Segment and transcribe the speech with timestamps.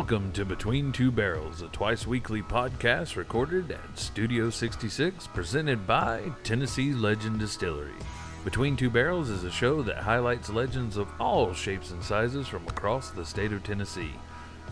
[0.00, 6.32] Welcome to Between Two Barrels, a twice weekly podcast recorded at Studio 66, presented by
[6.42, 7.92] Tennessee Legend Distillery.
[8.42, 12.66] Between Two Barrels is a show that highlights legends of all shapes and sizes from
[12.66, 14.14] across the state of Tennessee,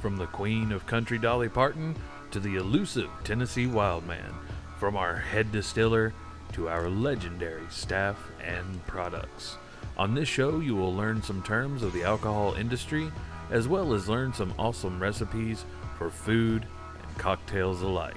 [0.01, 1.95] from the queen of country Dolly Parton
[2.31, 4.35] to the elusive Tennessee Wildman,
[4.79, 6.15] from our head distiller
[6.55, 9.59] to our legendary staff and products.
[9.99, 13.13] On this show, you will learn some terms of the alcohol industry
[13.51, 15.65] as well as learn some awesome recipes
[15.97, 16.67] for food
[17.03, 18.17] and cocktails alike.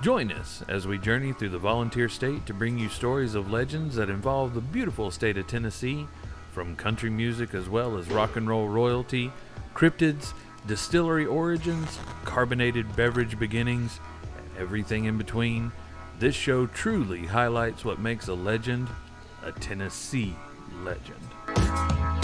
[0.00, 3.96] Join us as we journey through the volunteer state to bring you stories of legends
[3.96, 6.06] that involve the beautiful state of Tennessee,
[6.52, 9.32] from country music as well as rock and roll royalty,
[9.74, 10.32] cryptids,
[10.66, 14.00] distillery origins, carbonated beverage beginnings,
[14.36, 15.72] and everything in between.
[16.18, 18.88] This show truly highlights what makes a legend
[19.44, 20.36] a Tennessee
[20.82, 22.17] legend.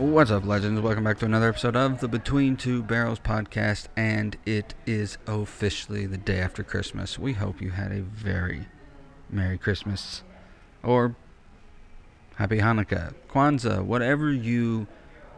[0.00, 0.80] What's up, legends?
[0.80, 6.06] Welcome back to another episode of the Between Two Barrels podcast, and it is officially
[6.06, 7.18] the day after Christmas.
[7.18, 8.64] We hope you had a very
[9.28, 10.22] Merry Christmas
[10.82, 11.16] or
[12.36, 14.86] Happy Hanukkah, Kwanzaa, whatever you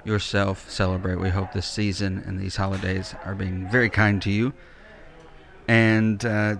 [0.04, 1.16] yourself celebrate.
[1.16, 4.52] We hope this season and these holidays are being very kind to you.
[5.66, 6.58] And uh,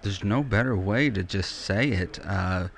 [0.00, 2.18] there's no better way to just say it.
[2.24, 2.68] Uh,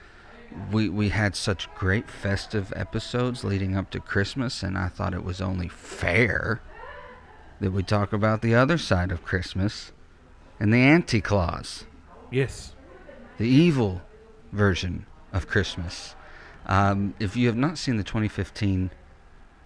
[0.70, 5.24] we we had such great festive episodes leading up to Christmas, and I thought it
[5.24, 6.60] was only fair
[7.60, 9.92] that we talk about the other side of Christmas
[10.58, 11.84] and the anti claus,
[12.30, 12.74] Yes.
[13.38, 14.02] the evil
[14.52, 16.14] version of Christmas.
[16.66, 18.90] Um, if you have not seen the 2015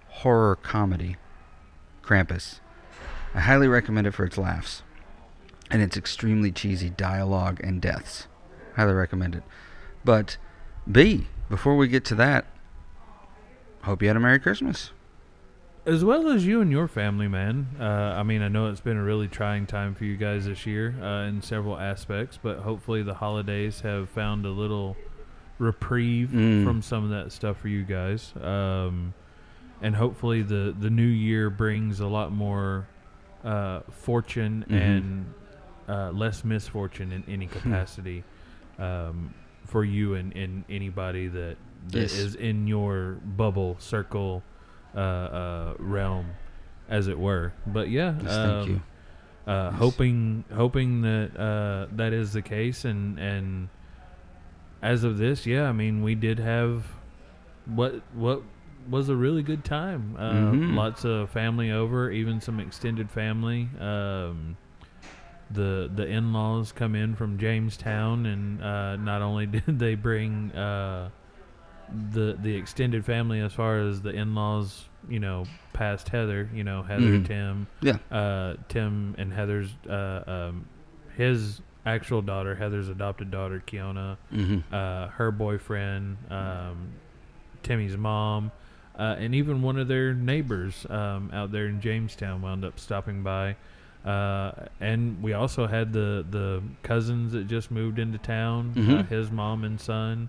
[0.08, 1.16] horror comedy
[2.03, 2.60] Krampus,
[3.34, 4.82] I highly recommend it for its laughs
[5.70, 8.28] and its extremely cheesy dialogue and deaths.
[8.76, 9.42] Highly recommend it.
[10.04, 10.36] But
[10.91, 12.47] B, before we get to that,
[13.82, 14.91] hope you had a Merry Christmas.
[15.84, 17.69] As well as you and your family, man.
[17.78, 20.66] Uh, I mean, I know it's been a really trying time for you guys this
[20.66, 24.97] year uh, in several aspects, but hopefully the holidays have found a little
[25.58, 26.64] reprieve Mm.
[26.64, 28.32] from some of that stuff for you guys.
[28.41, 29.14] Um,
[29.80, 32.88] and hopefully the, the new year brings a lot more
[33.44, 34.74] uh, fortune Mhm.
[34.80, 35.34] and
[35.88, 38.24] uh, less misfortune in any capacity
[38.80, 39.32] um,
[39.66, 41.56] for you and, and anybody that,
[41.88, 42.12] that Yes.
[42.12, 44.43] is in your bubble circle
[44.94, 46.27] uh, uh, realm,
[46.88, 47.53] as it were.
[47.66, 48.82] But yeah, Yes, thank you.
[49.47, 49.78] Uh, Yes.
[49.78, 53.69] Hoping, hoping that uh, that is the case, and and
[54.82, 56.84] as of this, yeah, I mean, we did have
[57.66, 58.43] what what
[58.88, 60.16] was a really good time.
[60.19, 60.75] Uh, Mhm.
[60.77, 63.69] Lots of family over, even some extended family.
[63.81, 64.56] Um,
[65.51, 70.51] the the in laws come in from Jamestown, and uh, not only did they bring
[70.53, 71.11] uh,
[72.12, 76.65] the the extended family as far as the in laws, you know, past Heather, you
[76.65, 77.25] know, Heather, Mhm.
[77.27, 77.99] Tim, Yeah.
[78.11, 80.67] uh, Tim and Heather's uh, um,
[81.17, 86.89] his actual daughter, Heather's adopted daughter, Kiona, hmm uh, her boyfriend, um,
[87.63, 88.51] Timmy's mom,
[88.99, 93.23] uh, and even one of their neighbors um, out there in Jamestown wound up stopping
[93.23, 93.55] by.
[94.06, 99.09] Uh, and we also had the, the cousins that just moved into town, uh, Mhm.
[99.09, 100.28] his mom and son,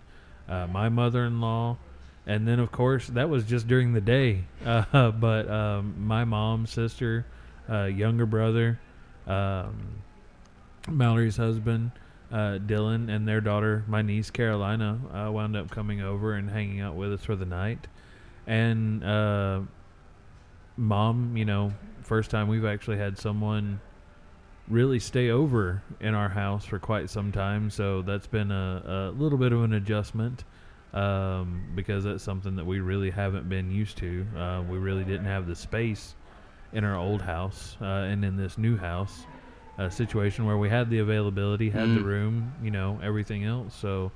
[0.49, 1.77] uh, my mother-in-law,
[2.25, 4.43] and then of course that was just during the day.
[4.65, 7.25] Uh, but um, my mom, sister,
[7.69, 8.79] uh, younger brother,
[9.27, 9.75] um,
[10.89, 11.91] Mallory's husband,
[12.31, 16.79] uh, Dylan, and their daughter, my niece Carolina, uh, wound up coming over and hanging
[16.81, 17.87] out with us for the night.
[18.47, 19.61] And uh,
[20.77, 21.73] mom, you know,
[22.07, 23.79] first time we've actually had someone
[24.67, 27.69] really stay over in our house for quite some time.
[27.69, 30.43] So that's been a, a little bit of an adjustment
[30.93, 34.25] um, because that's something that we really haven't been used to.
[34.37, 36.15] Uh, we really didn't have the space
[36.73, 39.25] in our old house uh, and in this new house.
[39.77, 42.03] A situation where we had the availability, had the Mm.
[42.05, 43.75] room, you know, everything else.
[43.75, 44.11] So,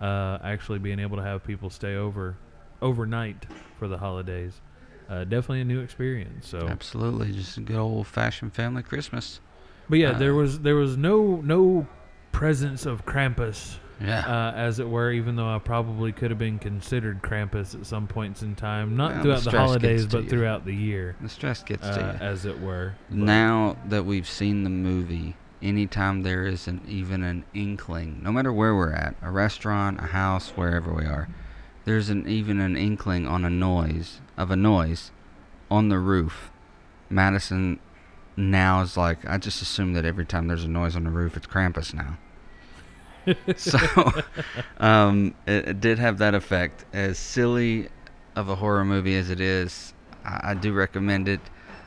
[0.00, 2.34] uh, actually being able to have people stay over
[2.80, 3.46] overnight
[3.78, 4.60] for the holidays,
[5.08, 6.48] uh, definitely a new experience.
[6.48, 7.32] So, Absolutely.
[7.32, 9.40] Just a good old fashioned family Christmas.
[9.88, 11.86] but yeah, Uh, there was there was no no
[12.32, 14.20] presence of Krampus, Yeah.
[14.20, 15.12] uh, as it were.
[15.12, 19.12] Even though I probably could have been considered Krampus at some points in time, not
[19.12, 20.30] Well, throughout the stress holidays, but you.
[20.30, 22.24] throughout the year, the stress gets uh, to you.
[22.26, 22.94] as it were.
[23.10, 28.32] But- Now that we've seen the movie, anytime there is an even an inkling, no
[28.32, 31.28] matter where we're at, a restaurant, a house, wherever we are,
[31.84, 35.10] there's an even an inkling on a noise of a noise,
[35.70, 36.50] on the roof.
[37.10, 37.78] Madison
[38.36, 41.36] now is like I just assume that every time there's a noise on the roof,
[41.36, 42.18] it's Krampus now.
[43.56, 43.78] so
[44.78, 46.84] um, it, it did have that effect.
[46.92, 47.88] As silly
[48.34, 49.94] of a horror movie as it is,
[50.24, 51.40] I, I do recommend it.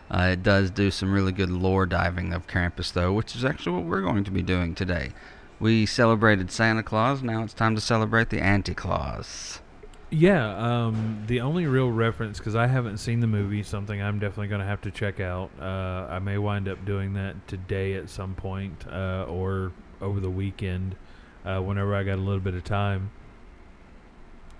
[0.10, 3.78] Uh, it does do some really good lore diving of Krampus, though, which is actually
[3.78, 5.14] what we're going to be doing today.
[5.60, 7.24] We celebrated Santa Claus.
[7.24, 9.62] Now it's time to celebrate the Anti Claus.
[10.12, 14.48] Yeah, um, the only real reference because I haven't seen the movie, something I'm definitely
[14.48, 15.50] going to have to check out.
[15.60, 19.72] Uh, I may wind up doing that today at some point, uh, or
[20.02, 20.96] over the weekend,
[21.44, 23.10] uh, whenever I got a little bit of time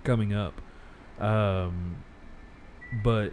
[0.02, 0.60] coming up.
[1.20, 1.96] Um,
[3.04, 3.32] but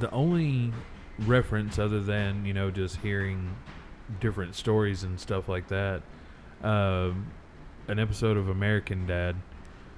[0.00, 0.72] the only
[1.18, 3.56] reference, other than you know just hearing
[4.20, 6.02] different stories and stuff like that,
[6.62, 7.28] um,
[7.88, 9.36] an episode of American Dad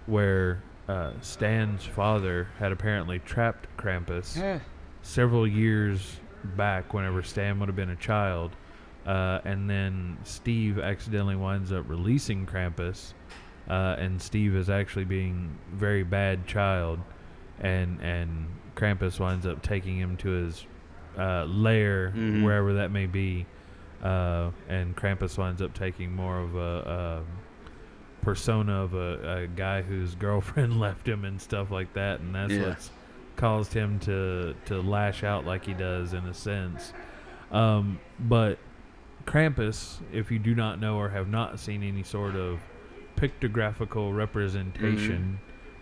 [0.06, 4.36] where uh, Stan's father had apparently trapped Krampus
[5.02, 6.19] several years
[6.56, 8.50] back, whenever Stan would have been a child,
[9.06, 13.14] uh, and then Steve accidentally winds up releasing Krampus,
[13.69, 17.00] uh, and Steve is actually being very bad child,
[17.60, 18.46] and and
[18.76, 20.66] Krampus winds up taking him to his
[21.19, 22.42] uh, lair, Mhm.
[22.42, 23.46] wherever that may be,
[24.02, 27.22] uh, and Krampus winds up taking more of a.
[28.25, 32.53] Persona of a, a guy whose girlfriend left him and stuff like that and that's
[32.53, 32.69] Yeah.
[32.69, 32.91] what's
[33.37, 36.93] caused him to to lash out like he does in a sense
[37.50, 38.59] um, but
[39.26, 42.61] Krampus if you do not know or have not seen any sort of
[43.17, 45.38] pictographical representation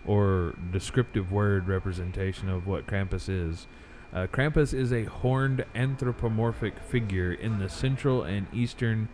[0.07, 3.67] or descriptive word representation of what Krampus is
[4.15, 9.09] uh, Krampus is a horned anthropomorphic figure in the central and eastern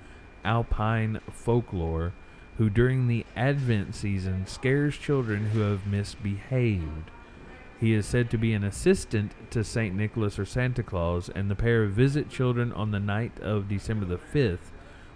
[0.45, 2.13] alpine folklore
[2.58, 7.10] who during the Advent season scares children who have misbehaved.
[7.81, 9.94] He is said to be an assistant to St.
[9.94, 14.19] Nicholas or Santa Claus, and the pair visit children on the night of December the
[14.19, 14.72] 5th,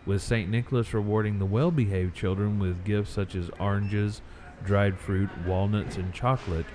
[0.07, 0.49] with St.
[0.49, 4.23] Nicholas rewarding the well behaved children with gifts such as oranges,
[4.65, 6.67] dried fruit, walnuts, and chocolate,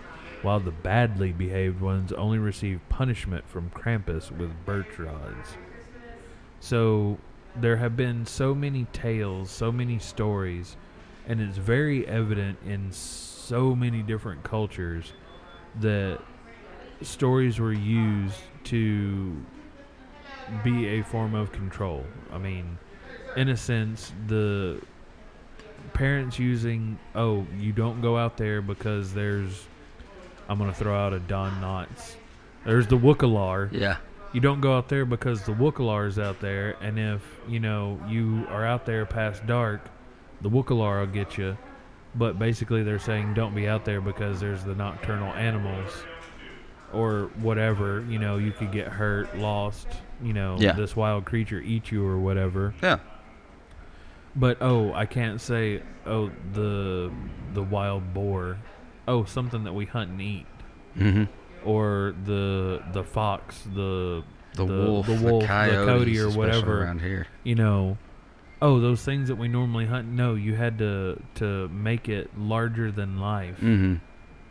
[0.41, 5.55] while the badly behaved ones only receive punishment from Krampus with birch rods.
[6.59, 7.19] So
[7.61, 10.75] there have been so many tales, so many stories,
[11.27, 15.13] and it's very evident in so many different cultures
[15.79, 16.19] that
[17.01, 19.35] stories were used to
[20.63, 22.03] be a form of control.
[22.31, 22.77] I mean,
[23.35, 24.81] in a sense, the
[25.93, 29.67] parents using, oh, you don't go out there because there's,
[30.49, 32.15] I'm going to throw out a Don Knotts.
[32.65, 33.97] There's the Wookalar Yeah.
[34.37, 37.99] You don't go out there because the Wookalar is out there, and if you know
[38.07, 39.81] you are out there past dark,
[40.41, 41.57] the Wookalar will get you.
[42.13, 45.91] But basically, they're saying don't be out there because there's the nocturnal animals,
[46.93, 48.05] or whatever.
[48.07, 49.87] You know, you could get hurt, lost.
[50.21, 50.73] You know, Yeah.
[50.73, 52.75] this wild creature eat you or whatever.
[52.83, 52.99] Yeah.
[54.35, 57.11] But oh, I can't say oh the
[57.55, 58.59] the wild boar.
[59.07, 60.45] Oh, something that we hunt and eat,
[60.95, 61.23] Mm-hmm.
[61.65, 64.23] Or the the fox, the
[64.55, 66.83] The, The- wolf, the the, wolf, the coyotes, coyote or whatever.
[66.83, 67.27] around here.
[67.43, 67.97] you know,
[68.61, 70.07] oh, those things that we normally hunt.
[70.07, 73.57] No, you had to to make it larger than life.
[73.61, 73.95] Mm-hmm.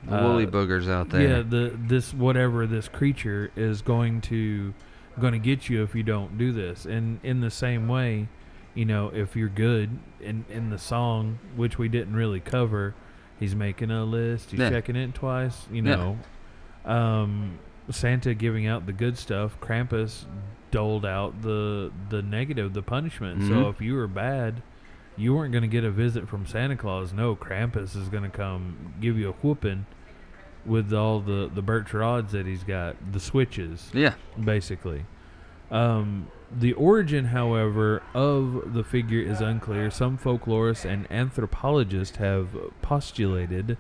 [0.08, 1.22] The Uh, woolly boogers out there.
[1.22, 4.74] Yeah, the this whatever this creature is going to
[5.18, 6.84] going to get you if you don't do this.
[6.86, 8.28] And in the same way,
[8.74, 12.94] you know, if you're good in in the song, which we didn't really cover,
[13.40, 14.70] he's making a list, he's Yeah.
[14.70, 15.66] checking it twice.
[15.72, 15.96] You Yeah.
[16.86, 17.58] Um,
[17.90, 20.24] Santa giving out the good stuff, Krampus
[20.70, 23.42] doled out the the negative, the punishment.
[23.42, 23.70] So Mhm.
[23.70, 24.62] if you were bad.
[25.18, 27.14] You weren't going to get a visit from Santa Claus.
[27.14, 29.86] No, Krampus is going to come give you a whooping
[30.66, 34.12] with all the the birch rods that he's got, the switches, Yeah.
[34.38, 35.06] basically.
[35.70, 39.90] Um, the origin, however, of the figure is unclear.
[39.90, 42.48] Some folklorists and anthropologists have
[42.82, 43.78] postulated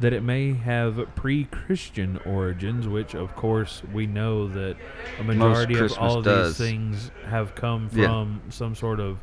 [0.00, 4.76] that it may have pre-Christian origins, which, of course, we know that
[5.18, 6.56] a majority of all of does.
[6.56, 8.06] these things have come Yeah.
[8.06, 9.18] from some sort of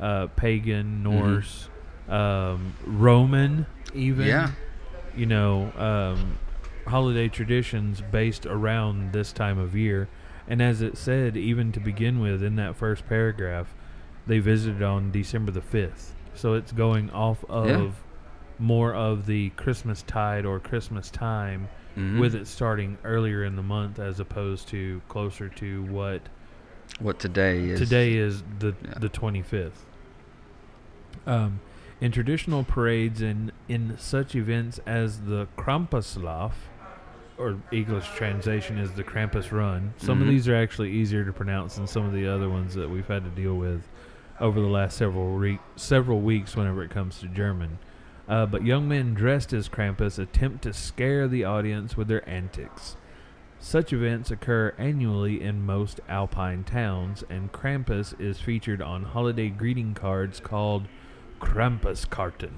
[0.00, 1.02] uh, pagan, Mhm.
[1.04, 1.68] Norse,
[2.08, 3.64] um, Roman,
[3.94, 4.50] even Yeah.
[5.16, 6.36] you know, um,
[6.86, 10.08] holiday traditions based around this time of year.
[10.48, 13.72] And as it said, even to begin with, in that first paragraph,
[14.26, 16.12] they visited on December the 5th.
[16.34, 17.90] So it's going off of Yeah.
[18.64, 22.18] More of the Christmas tide or Christmas time, Mhm.
[22.18, 26.22] with it starting earlier in the month as opposed to closer to what
[26.98, 27.78] what today is.
[27.78, 28.94] Today is the Yeah.
[28.98, 29.84] the 25th.
[31.26, 31.60] Um,
[32.00, 36.52] in traditional parades and in such events as the Krampuslauf,
[37.38, 39.92] or English translation is the Krampus Run.
[39.96, 40.22] Some Mhm.
[40.22, 43.06] of these are actually easier to pronounce than some of the other ones that we've
[43.08, 43.82] had to deal with
[44.40, 46.56] over the last several re- several weeks.
[46.56, 47.78] Whenever it comes to German,
[48.28, 52.96] uh, but young men dressed as Krampus attempt to scare the audience with their antics.
[53.58, 59.94] Such events occur annually in most Alpine towns, and Krampus is featured on holiday greeting
[59.94, 60.86] cards called
[61.40, 62.52] Krampuskarten.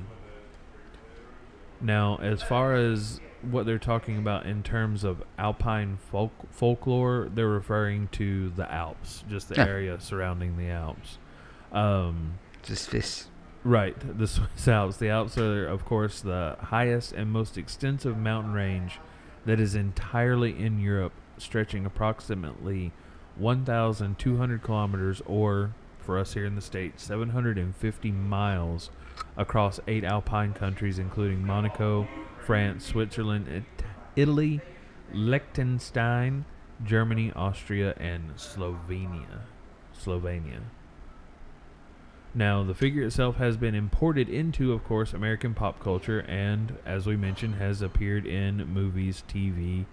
[1.81, 7.47] Now, as far as what they're talking about in terms of Alpine folk- folklore, they're
[7.49, 9.67] referring to the Alps, just the Yeah.
[9.67, 11.19] area surrounding the Alps.
[11.71, 13.29] Um, Just this.
[13.67, 14.97] Right, the Swiss Alps.
[14.99, 19.01] The Alps are, of course, the highest and most extensive mountain range
[19.45, 22.93] that is entirely in Europe, stretching approximately
[23.35, 28.91] 1,200 kilometers, or for us here in the States, 750 miles
[29.37, 32.07] across eight alpine countries, including Monaco,
[32.45, 34.61] France, Switzerland, It- Italy,
[35.13, 36.45] Liechtenstein,
[36.85, 39.41] Germany, Austria, and Slovenia.
[39.93, 40.61] Slovenia.
[42.37, 47.07] Now, the figure itself has been imported into, of course, American pop culture and, as
[47.07, 49.87] we mentioned, has appeared in movies, TV,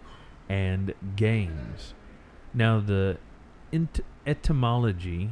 [0.50, 1.94] and games.
[2.54, 3.18] Now, the
[3.72, 5.30] ent- etymology,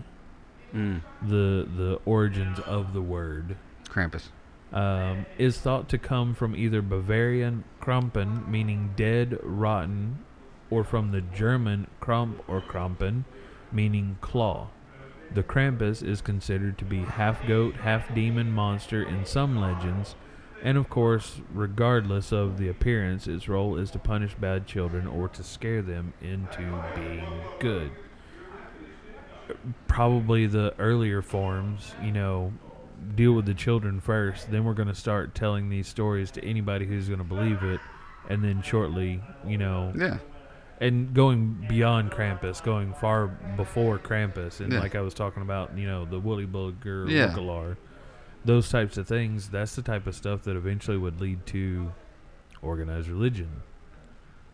[0.74, 1.01] Mm.
[1.22, 3.58] the the origins of the word,
[3.89, 4.30] Krampus.
[4.72, 10.20] um, is thought to come from either Bavarian Krampen, meaning dead, rotten,
[10.70, 13.25] or from the German Kramp or Krampen,
[13.70, 14.70] meaning claw.
[15.33, 20.15] The Krampus is considered to be half goat, half demon monster in some legends,
[20.63, 25.27] and of course, regardless of the appearance, its role is to punish bad children or
[25.29, 27.25] to scare them into being
[27.59, 27.91] good.
[29.88, 32.53] Probably the earlier forms, you know,
[33.15, 36.85] deal with the children first, then we're going to start telling these stories to anybody
[36.85, 37.79] who's going to believe it,
[38.29, 40.17] and then shortly, you know, Yeah.
[40.81, 44.79] And going beyond Krampus, going far before Krampus, and Yeah.
[44.79, 47.75] like I was talking about, you know, the Woolly Bugger, Yeah.
[48.43, 49.50] Those types of things.
[49.50, 51.91] That's the type of stuff that eventually would lead to
[52.63, 53.61] organized religion,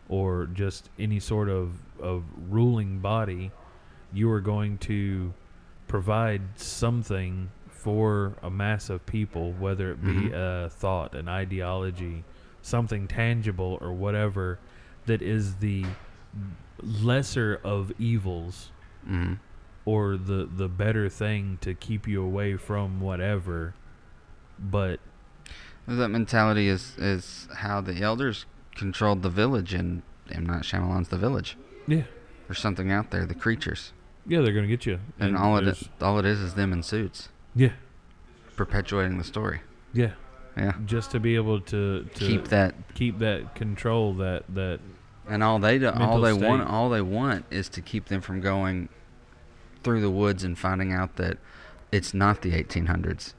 [0.08, 3.50] or just any sort of of ruling body.
[4.12, 5.32] You are going to
[5.88, 10.64] provide something for a mass of people, whether it be Mhm.
[10.66, 12.24] a thought, an ideology,
[12.60, 14.58] something tangible, or whatever
[15.06, 15.86] that is the
[16.82, 18.70] lesser of evils
[19.08, 19.38] Mm.
[19.84, 23.74] or the the better thing to keep you away from whatever
[24.58, 25.00] but
[25.86, 31.16] That mentality is is how the elders controlled the village and M Night Shyamalan's The
[31.16, 31.56] Village.
[31.86, 32.02] yeah
[32.46, 33.92] There's something out there, the creatures,
[34.26, 37.28] yeah they're gonna get you and, all it all it is is them in suits
[37.54, 37.72] yeah
[38.56, 39.60] perpetuating the story.
[39.94, 40.12] yeah
[40.56, 40.72] Yeah.
[40.84, 44.80] just to be able to, to Keep that, keep that control that that
[45.28, 48.40] and all they do, all they want, all they want is to keep them from
[48.40, 48.88] going
[49.82, 51.38] through the woods and finding out that
[51.92, 53.34] it's not the 1800s.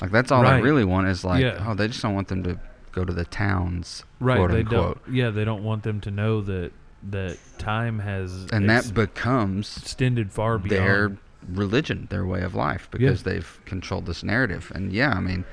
[0.00, 0.56] Like that's all Right.
[0.56, 1.64] they really want is like, Yeah.
[1.66, 2.58] oh, they just don't want them to
[2.92, 5.04] go to the towns, right they unquote.
[5.04, 6.72] don't yeah they don't want them to know that
[7.10, 11.16] that time has and ex- that becomes extended far beyond their
[11.48, 14.72] religion, their way of life, because they've controlled this narrative.
[14.74, 15.44] And yeah, I mean,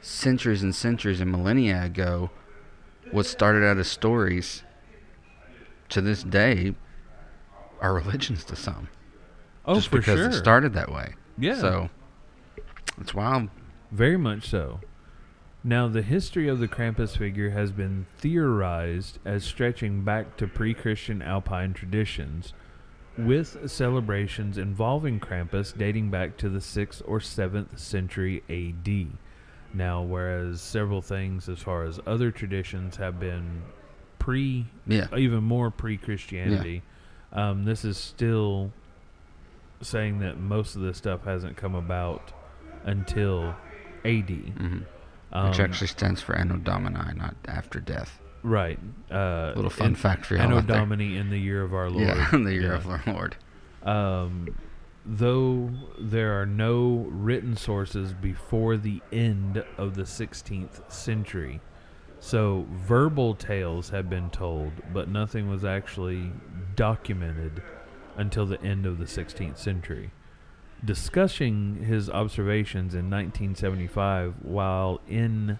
[0.00, 2.30] centuries and centuries and millennia ago,
[3.12, 4.62] what started out as stories
[5.90, 6.74] to this day
[7.80, 8.88] are religions to some.
[9.64, 11.14] oh just for because sure it started that way.
[11.38, 11.90] yeah So
[13.00, 13.48] it's wild.
[13.90, 14.80] Very much so.
[15.64, 20.72] Now, the history of the Krampus figure has been theorized as stretching back to pre
[20.72, 22.52] Christian Alpine traditions,
[23.16, 29.18] with celebrations involving Krampus dating back to the 6th or 7th century AD.
[29.74, 33.62] Now, whereas several things as far as other traditions have been
[34.18, 35.06] pre, Yeah.
[35.16, 36.82] even more pre Christianity,
[37.32, 38.72] um, this is still
[39.80, 42.32] saying that most of this stuff hasn't come about
[42.84, 43.54] until
[44.04, 44.30] AD.
[44.30, 44.78] hmm
[45.30, 48.18] Um, Which actually stands for Anno Domini, not after death.
[48.42, 48.78] right.
[49.10, 50.62] Uh, Little fun in- fact for y'all Anno.
[50.62, 52.06] Domini in the year of our Lord.
[52.06, 52.76] Yeah, in the year Yeah.
[52.76, 53.36] of our Lord.
[53.82, 54.56] Um,
[55.08, 61.60] though there are no written sources before the end of the 16th century,
[62.20, 66.30] so verbal tales have been told, but nothing was actually
[66.76, 67.62] documented
[68.16, 70.10] until the end of the 16th century.
[70.84, 75.58] Discussing his observations in 1975 while in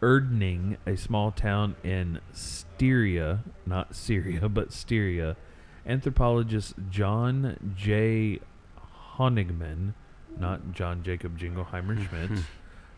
[0.00, 5.36] Irdning, a small town in Styria, not Syria, but Styria,
[5.86, 8.40] anthropologist John J.
[9.18, 9.94] Honigmann,
[10.38, 12.04] not John Jacob Jingleheimer hmm.
[12.04, 12.44] Schmidt,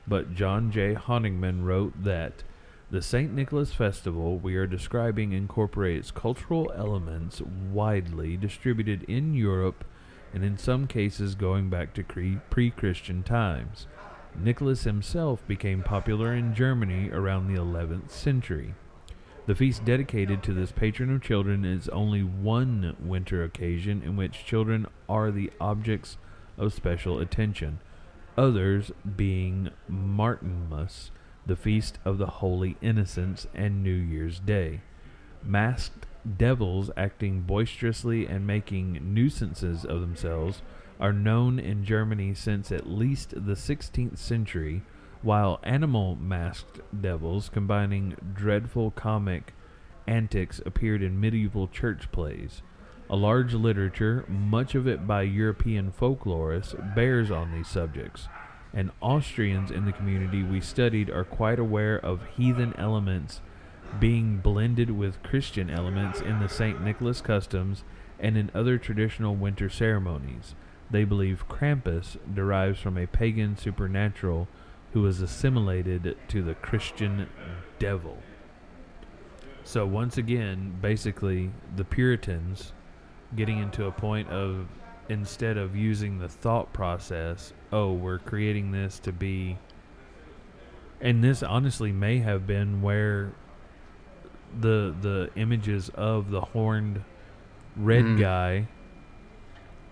[0.06, 0.94] but John J.
[0.94, 2.44] Honigmann wrote that
[2.90, 3.32] The St.
[3.32, 9.84] Nicholas Festival we are describing incorporates cultural elements widely distributed in Europe
[10.32, 12.02] and in some cases going back to
[12.50, 13.86] pre Christian times.
[14.36, 18.74] Nicholas himself became popular in Germany around the 11th century.
[19.46, 24.46] The feast dedicated to this patron of children is only one winter occasion in which
[24.46, 26.16] children are the objects
[26.56, 27.80] of special attention,
[28.38, 31.10] others being Martinmas,
[31.44, 34.80] the feast of the Holy Innocents, and New Year's Day.
[35.42, 36.06] Masked
[36.38, 40.62] devils acting boisterously and making nuisances of themselves
[40.98, 44.80] are known in Germany since at least the 16th century
[45.24, 49.54] while animal masked devils combining dreadful comic
[50.06, 52.60] antics appeared in medieval church plays.
[53.08, 58.28] A large literature, much of it by European folklorists, bears on these subjects,
[58.74, 63.40] and Austrians in the community we studied are quite aware of heathen elements
[63.98, 66.82] being blended with Christian elements in the St.
[66.82, 67.82] Nicholas customs
[68.18, 70.54] and in other traditional winter ceremonies.
[70.90, 74.48] They believe Krampus derives from a pagan supernatural
[74.94, 77.28] who was assimilated to the Christian
[77.78, 78.16] devil.
[79.64, 82.72] So, once again, basically, the Puritans
[83.36, 84.66] getting into a point of
[85.08, 89.58] instead of using the thought process, oh, we're creating this to be.
[91.00, 93.32] And this honestly may have been where
[94.58, 97.02] the the images of the horned
[97.76, 98.20] red Mm.
[98.20, 98.68] guy,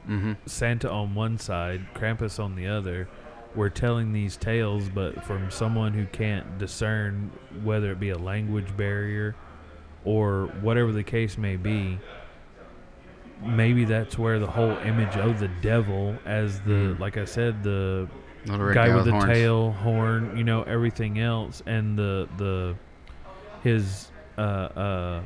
[0.09, 0.32] Mm-hmm.
[0.47, 3.09] Santa on one side, Krampus on the other,
[3.56, 7.30] were telling these tales, but from someone who can't discern
[7.62, 9.34] whether it be a language barrier
[10.04, 11.99] or whatever the case may be.
[13.45, 16.99] Maybe that's where the whole image of the devil, as the Mm.
[17.00, 18.08] like I said, the
[18.47, 19.25] guy with the horns.
[19.26, 22.76] tail, horn, you know, everything else, and the the
[23.65, 25.21] his uh, uh,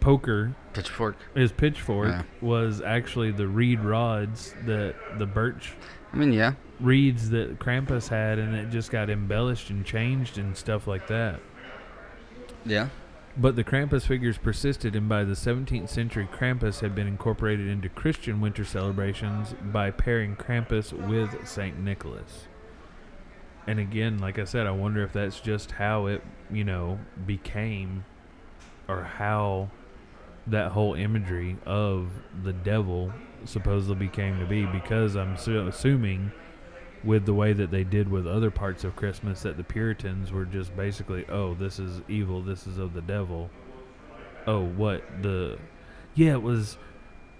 [0.00, 1.16] poker, Pitchfork.
[1.34, 2.22] his pitchfork Yeah.
[2.40, 5.72] was actually the reed rods that the birch
[6.12, 6.54] I mean, yeah.
[6.80, 11.40] reeds that Krampus had, and it just got embellished and changed and stuff like that.
[12.64, 12.88] Yeah.
[13.36, 17.88] But the Krampus figures persisted, and by the 17th century, Krampus had been incorporated into
[17.88, 21.78] Christian winter celebrations by pairing Krampus with St.
[21.78, 22.48] Nicholas.
[23.66, 28.04] And again, like I said, I wonder if that's just how it, you know, became,
[28.88, 29.70] or how
[30.46, 32.08] that whole imagery of
[32.42, 33.12] the devil
[33.44, 36.32] supposedly came to be, because I'm su- assuming
[37.04, 40.44] with the way that they did with other parts of Christmas that the Puritans were
[40.44, 43.50] just basically, oh, this is evil, this is of the devil.
[44.46, 45.58] Oh, what the?
[46.14, 46.78] Yeah, it was.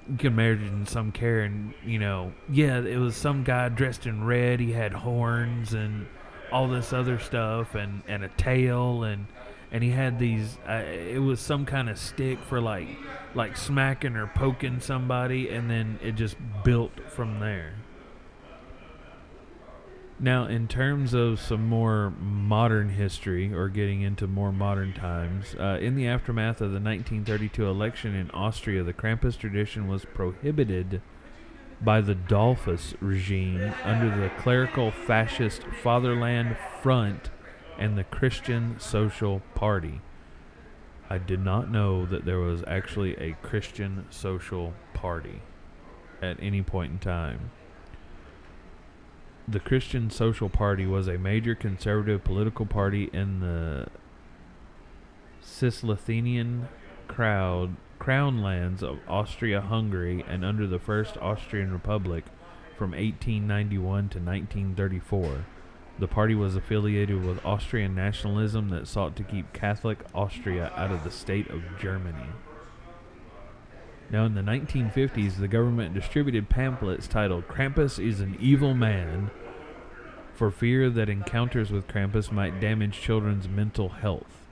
[0.09, 2.33] You can imagine some Karen, you know.
[2.51, 4.61] Yeah, it was some guy dressed in red.
[4.61, 6.07] He had horns and
[6.51, 9.27] all this other stuff, and and a tail, and
[9.71, 10.59] and he had these.
[10.69, 12.89] Uh, it was some kind of stick for like
[13.35, 17.75] like smacking or poking somebody, and then it just built from there.
[20.21, 25.79] Now, in terms of some more modern history, or getting into more modern times, uh,
[25.81, 31.03] in the aftermath of the 1932 election in Austria, the Krampus tradition was prohibited
[31.81, 37.31] by the Dollfuss regime under the clerical fascist Fatherland Front
[37.79, 40.01] and the Christian Social Party.
[41.09, 45.41] I did not know that there was actually a Christian Social Party
[46.21, 47.51] at any point in time.
[49.47, 53.87] The Christian Social Party was a major conservative political party in the
[55.43, 56.69] Cisleithanian
[57.07, 62.25] crowd crown lands of Austria-Hungary and under the First Austrian Republic
[62.77, 65.45] from 1891 to 1934.
[65.99, 71.03] The party was affiliated with Austrian nationalism that sought to keep Catholic Austria out of
[71.03, 72.29] the state of Germany.
[74.11, 79.31] Now, in the 1950s, the government distributed pamphlets titled Krampus is an Evil Man
[80.35, 84.47] for fear that encounters with Krampus might damage children's mental health.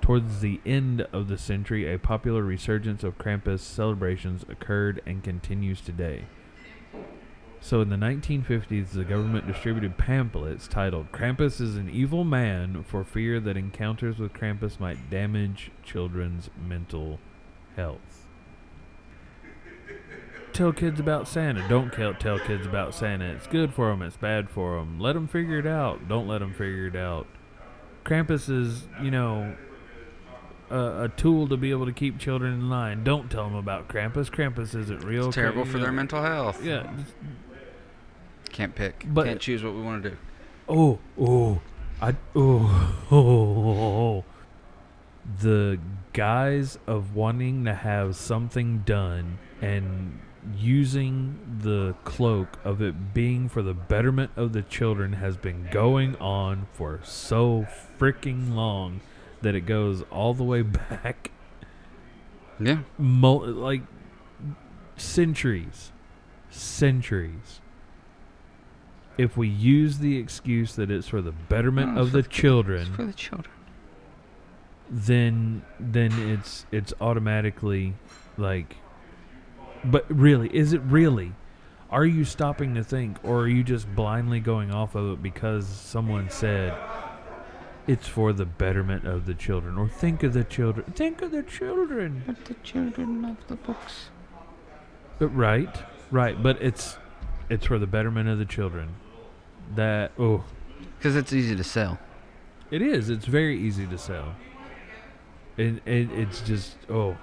[0.00, 5.80] Towards the end of the century, a popular resurgence of Krampus celebrations occurred and continues
[5.80, 6.24] today.
[7.64, 13.04] So, in the 1950s, the government distributed pamphlets titled Krampus is an Evil Man for
[13.04, 17.20] fear that encounters with Krampus might damage children's mental
[17.74, 18.26] health.
[20.52, 21.66] Tell kids about Santa.
[21.66, 23.32] Don't tell tell kids about Santa.
[23.32, 24.02] It's good for them.
[24.02, 25.00] It's bad for them.
[25.00, 26.06] Let them figure it out.
[26.06, 27.26] Don't let them figure it out.
[28.04, 29.56] Krampus is, you know,
[30.68, 33.04] a, a tool to be able to keep children in line.
[33.04, 34.30] Don't tell them about Krampus.
[34.30, 35.28] Krampus isn't real.
[35.28, 36.62] It's terrible for their mental health.
[36.62, 36.92] Yeah.
[38.54, 39.04] Can't pick.
[39.06, 40.16] But- Can't choose what we want to do.
[40.68, 41.60] Oh, oh,
[42.00, 43.78] I, oh, oh, oh,
[44.18, 44.24] oh.
[45.42, 45.78] the
[46.14, 50.20] guise of wanting to have something done and
[50.56, 56.14] using the cloak of it being for the betterment of the children has been going
[56.16, 57.66] on for so
[57.98, 59.00] freaking long
[59.42, 61.30] that it goes all the way back
[62.60, 62.78] Yeah.
[62.98, 63.82] mul- like
[64.96, 65.90] centuries
[66.50, 67.60] centuries
[69.16, 72.86] if we use the excuse that it's for the betterment No, of it's the children
[72.94, 73.54] for the children.
[74.90, 77.94] then then it's it's automatically
[78.36, 78.76] like
[79.84, 81.32] but really is it really?
[81.90, 85.66] Are you stopping to think or are you just blindly going off of it because
[85.68, 86.74] someone said
[87.86, 89.76] it's for the betterment of the children?
[89.78, 92.22] Or think of the children think of the children.
[92.26, 94.08] But the children love the books.
[95.18, 95.74] But right
[96.10, 96.96] right but it's
[97.50, 98.94] it's for the betterment of the children
[99.74, 100.44] that oh
[100.98, 101.98] Because it's easy to sell.
[102.70, 103.10] It is.
[103.10, 104.34] It's very easy to sell.
[105.56, 107.16] And it, it's just oh,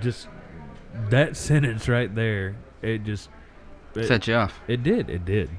[0.00, 0.28] just
[1.10, 2.56] that sentence right there.
[2.82, 3.28] It just
[3.94, 4.60] it, Set you off.
[4.68, 5.10] it did.
[5.10, 5.50] It did.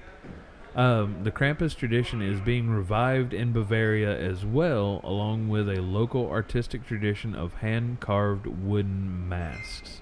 [0.75, 6.29] Um, the Krampus tradition is being revived in Bavaria as well, along with a local
[6.29, 10.01] artistic tradition of hand carved wooden masks.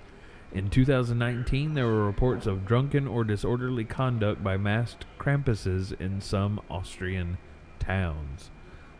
[0.51, 6.61] In 2019, there were reports of drunken or disorderly conduct by masked Krampuses in some
[6.69, 7.37] Austrian
[7.79, 8.51] towns.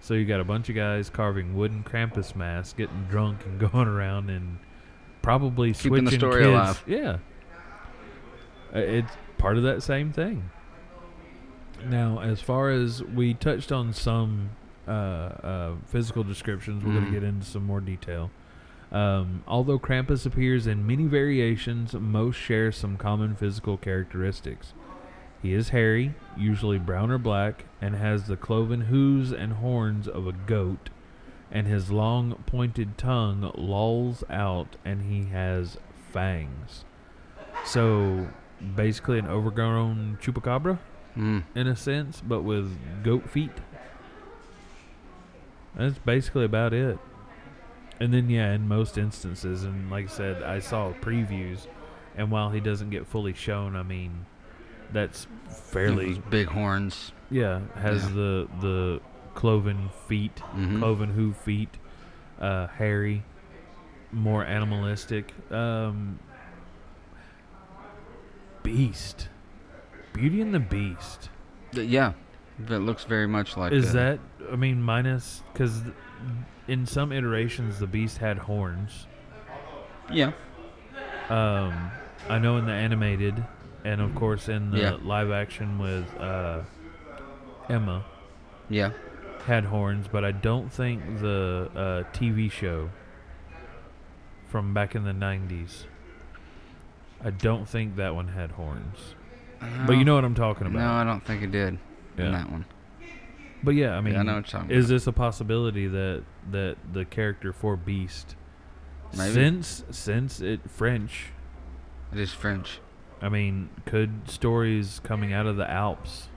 [0.02, 3.88] So you got a bunch of guys carving wooden Krampus masks, getting drunk and going
[3.88, 4.58] around and
[5.22, 6.48] probably Keeping the switching story kids.
[6.50, 6.84] alive.
[6.86, 7.18] Yeah,
[8.74, 10.50] Uh, it's part of that same thing.
[11.88, 14.50] Now, as far as we touched on some
[14.88, 18.30] uh, uh, physical descriptions, we're going to get into some more detail.
[18.92, 24.74] Um, although Krampus appears in many variations, most share some common physical characteristics.
[25.42, 30.28] He is hairy, usually brown or black, and has the cloven hooves and horns of
[30.28, 30.90] a goat,
[31.52, 35.78] and his long pointed tongue lolls out, and he has
[36.12, 36.86] fangs.
[37.64, 38.28] So,
[38.76, 40.80] basically, an overgrown chupacabra
[41.18, 41.44] Mm.
[41.54, 43.52] in a sense, but with goat feet.
[45.76, 46.98] That's basically about it.
[48.00, 51.68] And then, yeah, in most instances, and like I said, I saw previews,
[52.18, 54.26] and while he doesn't get fully shown, I mean,
[54.92, 57.12] that's fairly big horns.
[57.32, 58.10] yeah has Yeah.
[58.14, 59.02] the the
[59.34, 60.80] cloven feet, Mhm.
[60.80, 61.78] cloven hoof feet,
[62.40, 63.24] uh, hairy,
[64.12, 65.34] more animalistic.
[65.52, 66.20] Um,
[68.64, 69.30] Beast,
[70.14, 71.30] Beauty and the Beast.
[71.74, 72.14] Yeah.
[72.68, 73.74] That looks very much like.
[73.74, 74.20] Is that?
[74.52, 75.82] I mean, minus because
[76.68, 79.08] in some iterations the Beast had horns.
[80.12, 80.32] Yeah.
[81.30, 81.92] Um,
[82.30, 83.44] I know in the animated,
[83.84, 84.98] and of course in the Yeah.
[85.04, 86.62] live action with uh,
[87.70, 88.04] Emma
[88.70, 88.92] Yeah.
[89.48, 92.90] had horns, but I don't think the uh, TV show
[94.48, 95.86] from back in the '90s.
[97.24, 99.16] I don't think that one had horns.
[99.88, 100.80] But you know what I'm talking about.
[100.80, 100.92] No.
[100.92, 101.80] I don't think it did.
[102.18, 102.26] Yeah.
[102.26, 102.66] In that one.
[103.64, 104.96] But yeah, I mean, yeah, I know what you're talking is about.
[104.96, 108.36] this a possibility that that the character for Beast,
[109.18, 109.34] Maybe.
[109.34, 111.28] since since it French,
[112.14, 112.80] It is French.
[113.22, 116.28] I mean, could stories coming out of the Alps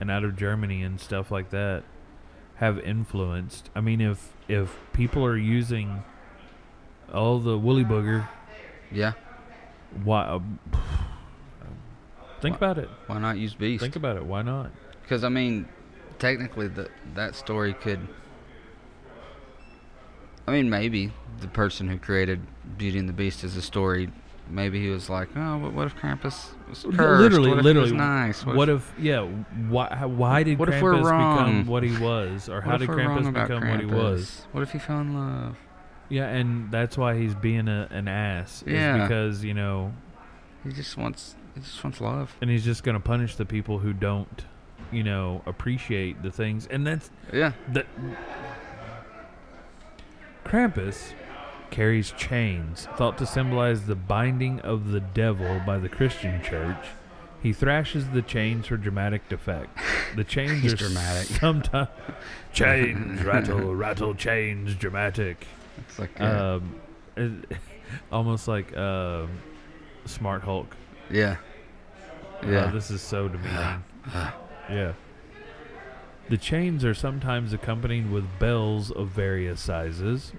[0.00, 1.84] and out of Germany and stuff like that
[2.56, 3.70] have influenced?
[3.74, 6.02] I mean, if if people are using
[7.12, 8.26] all the woolly booger,
[8.90, 9.12] Yeah.
[10.02, 10.26] why?
[10.26, 10.58] um,
[12.40, 12.88] think about it.
[13.06, 13.82] Why not use Beast?
[13.82, 14.24] Think about it.
[14.24, 14.70] Why not?
[15.02, 15.68] Because I mean,
[16.24, 18.00] technically, the, that story could.
[20.46, 22.40] I mean, maybe the person who created
[22.78, 24.10] Beauty and the Beast as a story,
[24.48, 26.96] maybe he was like, "Oh, but what if Krampus was cursed?
[27.20, 27.92] literally, what if literally.
[27.92, 28.44] nice?
[28.44, 29.22] What, if, yeah?
[29.68, 30.04] Why?
[30.04, 32.98] Why did What Krampus if we're become what he was, or what how did wrong
[33.24, 34.46] Krampus become what he was?
[34.52, 35.56] What if he fell in love?
[36.10, 38.62] Yeah, and that's why he's being a, an ass.
[38.66, 39.02] Is Yeah.
[39.02, 39.92] because you know,
[40.62, 42.36] He just wants, he just wants love.
[42.42, 44.44] and he's just gonna punish the people who don't,
[44.94, 47.52] you know, appreciate the things, and that's Yeah.
[47.68, 47.86] that.
[50.44, 51.12] Krampus
[51.70, 56.86] carries chains thought to symbolize the binding of the devil by the Christian church.
[57.42, 59.76] He thrashes the chains for dramatic effect.
[60.16, 61.26] The chains are dramatic.
[61.26, 61.88] Sometimes
[62.52, 65.46] chains rattle, rattle, chains, dramatic.
[65.88, 66.24] It's like, uh,
[66.60, 66.74] Um,
[67.16, 67.56] it-
[68.12, 69.28] almost like um,
[70.06, 70.74] Smart Hulk.
[71.10, 71.36] yeah.
[72.42, 72.66] Oh, Yeah.
[72.66, 73.82] this is so demeaning.
[74.68, 74.92] yeah.
[76.28, 80.32] The chains are sometimes accompanied with bells of various sizes.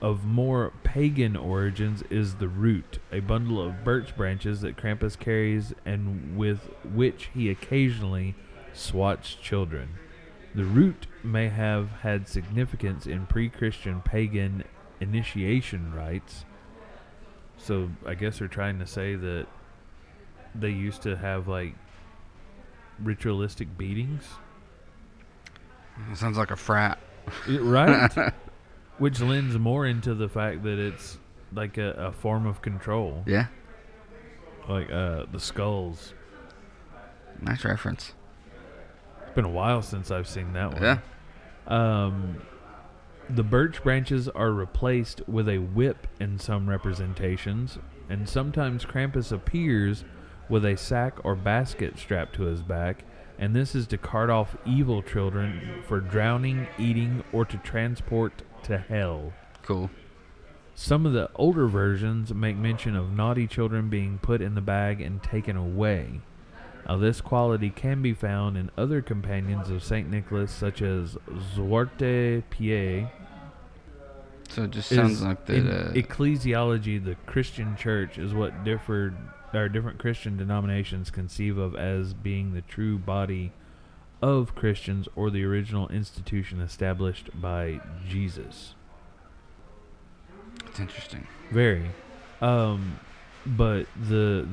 [0.00, 5.74] Of more pagan origins is the root, a bundle of birch branches that Krampus carries
[5.84, 8.34] and with which he occasionally
[8.72, 9.88] swats children.
[10.54, 14.64] The root may have had significance in pre Christian pagan
[15.00, 16.44] initiation rites.
[17.58, 19.46] So I guess they're trying to say that
[20.54, 21.74] they used to have like
[23.02, 24.24] ritualistic beatings,
[26.14, 26.98] Sounds like a frat.
[27.48, 28.32] I- right?
[28.98, 31.18] Which lends more into the fact that it's
[31.52, 33.46] like a, a form of control, Yeah,
[34.68, 36.14] like uh, the skulls.
[37.42, 38.12] nice reference.
[39.22, 40.82] It's been a while since I've seen that one.
[40.82, 40.98] Yeah.
[41.66, 42.40] Um,
[43.28, 47.78] the birch branches are replaced with a whip in some representations,
[48.08, 50.04] and sometimes Krampus appears
[50.48, 53.04] with a sack or basket strapped to his back,
[53.38, 58.78] and this is to cart off evil children for drowning, eating, or to transport to
[58.78, 59.32] hell.
[59.62, 59.90] Cool.
[60.74, 65.00] Some of the older versions make mention of naughty children being put in the bag
[65.00, 66.20] and taken away.
[66.86, 70.08] Now, this quality can be found in other companions of St.
[70.08, 71.16] Nicholas, such as
[71.54, 73.10] Zwarte Pie.
[74.50, 75.66] So it just sounds like that.
[75.66, 79.16] Uh, ecclesiology, the Christian church is what differed,
[79.54, 83.52] or different Christian denominations conceive of as being the true body
[84.22, 88.74] of Christians or the original institution established by Jesus.
[90.66, 91.26] it's interesting.
[91.50, 91.90] Very.
[92.40, 92.98] Um,
[93.44, 94.46] but the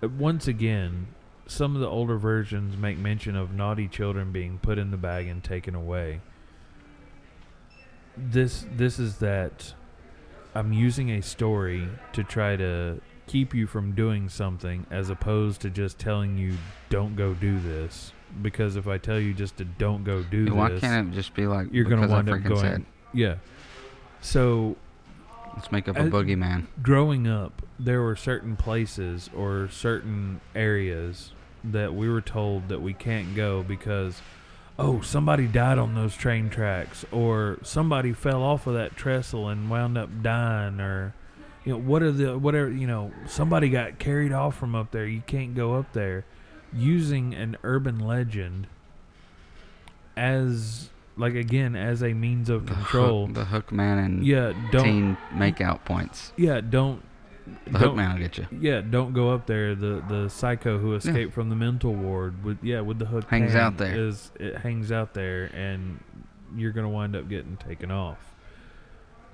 [0.00, 1.08] the once again,
[1.46, 5.26] some of the older versions make mention of naughty children being put in the bag
[5.26, 6.20] and taken away.
[8.16, 9.74] This this is that
[10.54, 15.70] I'm using a story to try to keep you from doing something as opposed to
[15.70, 16.56] just telling you
[16.88, 18.12] don't go do this.
[18.42, 21.34] Because if I tell you just to don't go do Why this can't it just
[21.34, 23.36] be like you're gonna because I wind up going said, yeah.
[24.20, 24.76] So
[25.54, 26.66] let's make up a boogeyman.
[26.82, 32.92] growing up, there were certain places or certain areas that we were told that we
[32.92, 34.22] can't go because,
[34.78, 39.70] oh, somebody died on those train tracks, or somebody fell off of that trestle and
[39.70, 41.14] wound up dying, or,
[41.64, 45.06] you know, what are the whatever you know, somebody got carried off from up there.
[45.06, 46.24] You can't go up there,
[46.72, 48.66] using an urban legend
[50.16, 53.26] as like again as a means of The control.
[53.26, 54.84] hook, the hook man and yeah, don't.
[54.84, 56.32] teen makeout points.
[56.36, 57.02] Yeah, don't.
[57.66, 58.46] The hook man will get you.
[58.60, 59.74] Yeah, don't go up there.
[59.74, 63.54] The the psycho who escaped from the mental ward with yeah with the hook Hangs
[63.54, 63.94] out there.
[64.08, 65.98] is it hangs out there and
[66.56, 68.18] you're gonna wind up getting taken off.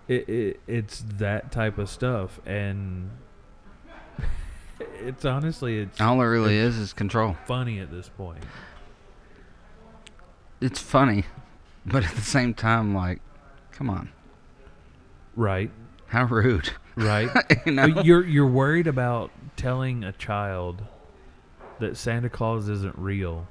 [0.09, 3.11] It, it it's that type of stuff and
[5.01, 7.37] it's honestly it's All it really is is control.
[7.47, 8.43] funny at this point.
[10.61, 11.25] It's funny,
[11.85, 13.21] but at the same time, like,
[13.73, 14.11] come on,
[15.35, 15.71] Right,
[16.07, 16.71] how rude.
[16.97, 17.29] right.
[17.67, 17.93] you know?
[17.93, 20.83] But you're you're worried about telling a child
[21.79, 23.47] that Santa Claus isn't real,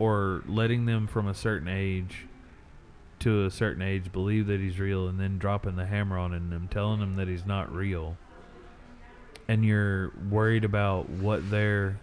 [0.00, 2.26] or letting them from a certain age
[3.20, 6.68] to a certain age believe that he's real, and then dropping the hammer on them,
[6.70, 8.16] telling him that he's not real.
[9.48, 11.98] And you're worried about what their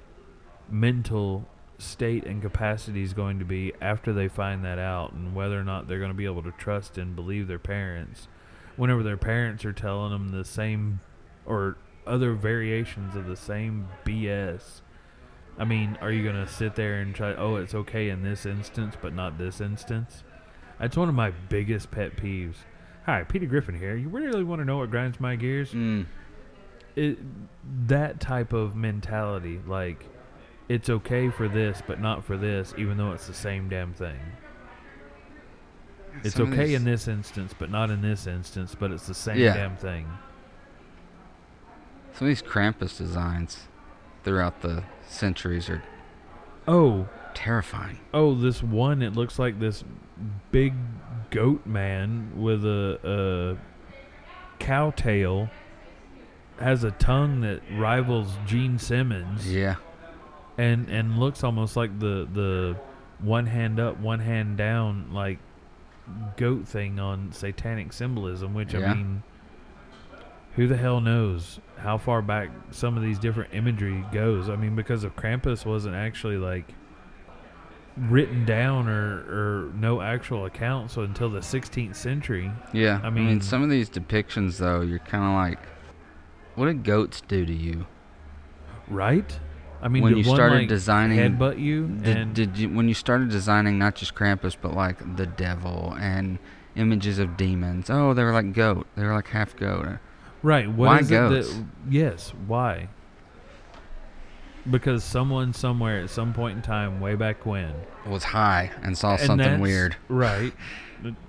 [0.69, 1.45] mental
[1.77, 5.63] state and capacity is going to be after they find that out, and whether or
[5.63, 8.27] not they're going to be able to trust and believe their parents.
[8.75, 10.99] Whenever their parents are telling them the same
[11.45, 14.81] or other variations of the same BS.
[15.57, 18.45] I mean, are you going to sit there and try, oh, it's okay in this
[18.45, 20.23] instance, but not this instance?
[20.79, 22.55] That's one of my biggest pet peeves.
[23.05, 23.95] Hi, Peter Griffin here.
[23.95, 25.71] You really want to know what grinds my gears?
[25.71, 26.05] Mm,
[26.95, 27.17] It,
[27.87, 30.05] that type of mentality, like,
[30.69, 34.19] it's okay for this, but not for this, even though it's the same damn thing.
[36.23, 39.13] It's some okay these- in this instance, but not in this instance, but it's the
[39.13, 39.53] same Yeah.
[39.53, 40.07] damn thing.
[42.13, 43.67] Some of these Krampus designs
[44.23, 45.83] throughout the centuries are
[46.67, 47.99] Oh, terrifying.
[48.13, 49.83] Oh, this one, it looks like this
[50.51, 50.73] big
[51.29, 55.49] goat man with a, a cow tail
[56.59, 59.75] has a tongue that rivals Gene Simmons Yeah.
[60.57, 62.77] and and looks almost like the the
[63.19, 65.39] one hand up, one hand down like
[66.37, 68.91] goat thing on satanic symbolism, which Yeah.
[68.91, 69.23] I mean
[70.55, 74.47] who the hell knows how far back some of these different imagery goes?
[74.49, 76.73] I mean, because if Krampus wasn't actually like
[77.97, 82.51] written down or, or no actual accounts until the 16th century.
[82.73, 82.99] Yeah.
[83.03, 85.59] I I mean, mean- some of these depictions, though, you're kind of like,
[86.55, 87.85] what did goats do to you?
[88.87, 89.39] Right?
[89.81, 92.87] I mean, when you one, started like, designing, headbutt you did, and did you when
[92.87, 96.39] you started designing not just Krampus but like the devil and
[96.75, 97.89] images of demons?
[97.89, 98.87] Oh, they were like goat.
[98.95, 99.99] They were like half goat.
[100.41, 100.67] right?
[100.67, 101.49] What why is goats?
[101.49, 101.65] it that?
[101.89, 102.89] Yes, why?
[104.69, 107.73] Because someone somewhere at some point in time, way back when,
[108.07, 109.95] Was high and saw and something weird.
[110.09, 110.53] right?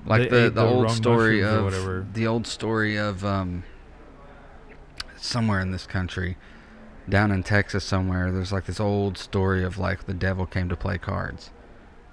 [0.06, 2.06] Like They the the old story of whatever.
[2.14, 3.64] the old story of um
[5.16, 6.36] somewhere in this country
[7.08, 10.76] down in Texas somewhere there's like this old story of like the devil came to
[10.76, 11.50] play cards.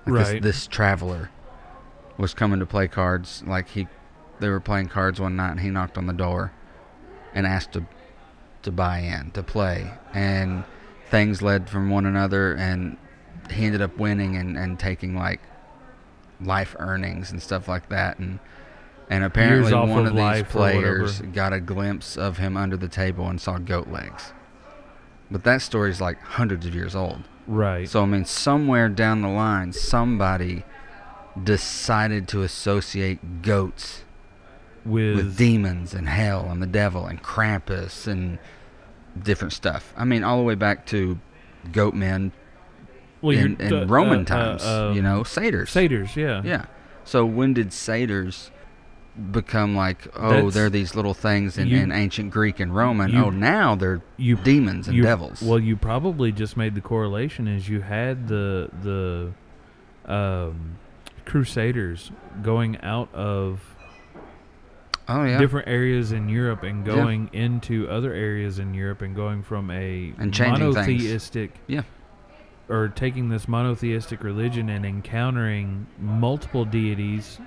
[0.05, 0.41] Like Right.
[0.41, 1.29] this, this traveler
[2.17, 3.87] was coming to play cards like he
[4.39, 6.51] they were playing cards one night and he knocked on the door
[7.33, 7.85] and asked to
[8.63, 10.63] to buy in to play and
[11.13, 12.97] things led from one another and
[13.51, 15.39] he ended up winning and, and taking like
[16.41, 18.39] life earnings and stuff like that and
[19.11, 20.79] and apparently one of of, these life or whatever.
[20.79, 24.33] players got a glimpse of him under the table and saw goat legs
[25.29, 27.87] but that story's like hundreds of years old Right.
[27.87, 30.63] so I mean, somewhere down the line, somebody
[31.41, 34.03] decided to associate goats
[34.85, 38.39] with, with demons and hell and the devil and Krampus and
[39.21, 39.93] different stuff.
[39.97, 41.19] I mean, all the way back to
[41.71, 42.31] goat men
[43.21, 44.25] well, in, in uh, Roman uh, uh,
[44.57, 44.63] times.
[44.95, 45.69] you um, know, satyrs.
[45.69, 46.15] satyrs.
[46.15, 46.41] Yeah.
[46.43, 46.65] Yeah.
[47.05, 48.51] So when did satyrs
[49.31, 50.07] become like?
[50.15, 53.11] Oh, That's- they're these little things in, you- in ancient Greek and Roman.
[53.11, 55.41] you- oh, now they're You demons and you, devils.
[55.41, 60.77] Well, you probably just made the correlation is you had the the um,
[61.25, 63.72] Crusaders going out of
[65.07, 65.37] oh yeah.
[65.37, 66.93] different areas in Europe and Yeah.
[66.95, 71.81] going into other areas in Europe and going from a And monotheistic Yeah.
[72.69, 77.39] or taking this monotheistic religion and encountering multiple deities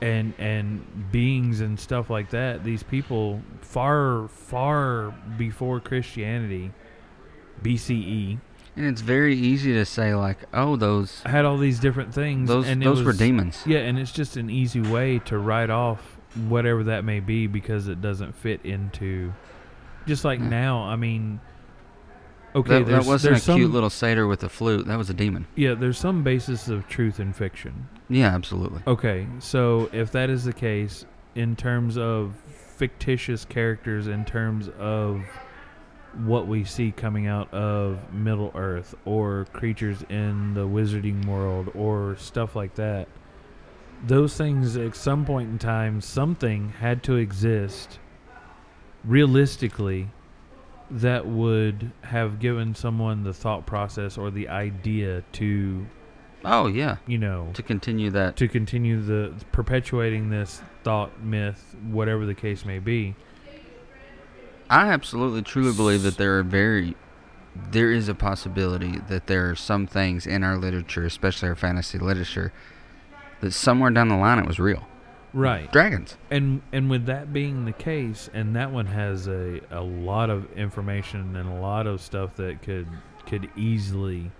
[0.00, 0.82] and and
[1.12, 6.72] beings and stuff like that these people far far before Christianity
[7.62, 8.38] BCE
[8.74, 12.66] And it's very easy to say like, oh, those had all these different things those
[12.66, 13.62] and those were demons.
[13.66, 16.11] Yeah, and it's just an easy way to write off
[16.48, 19.32] whatever that may be because it doesn't fit into.
[20.06, 20.48] Just like Yeah.
[20.48, 21.40] now, I mean,
[22.54, 24.86] okay, that, that wasn't a some, cute little satyr with a flute.
[24.86, 25.46] That was a demon.
[25.54, 27.88] Yeah, there's some basis of truth in fiction.
[28.08, 28.82] Yeah, absolutely.
[28.86, 32.34] Okay, so if that is the case, in terms of
[32.76, 35.22] fictitious characters, in terms of
[36.24, 42.16] what we see coming out of Middle Earth, or creatures in the wizarding world, or
[42.16, 43.08] stuff like that,
[44.04, 47.98] those things at some point in time, something had to exist
[49.04, 50.08] realistically
[50.90, 55.86] that would have given someone the thought process or the idea to,
[56.44, 58.36] Oh yeah, you know, to continue that.
[58.36, 63.14] to continue the perpetuating this thought myth whatever the case may be
[64.68, 66.96] I absolutely truly believe that there are very
[67.70, 71.98] there is a possibility that there are some things in our literature, especially our fantasy
[71.98, 72.50] literature,
[73.42, 74.86] that somewhere down the line it was real.
[75.34, 76.16] right Dragons.
[76.30, 80.50] and and with that being the case and that one has a, a lot of
[80.56, 82.88] information and a lot of stuff that could
[83.26, 84.30] could easily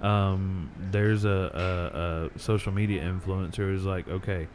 [0.00, 4.48] um, there's a, a, a social media influencer who's like okay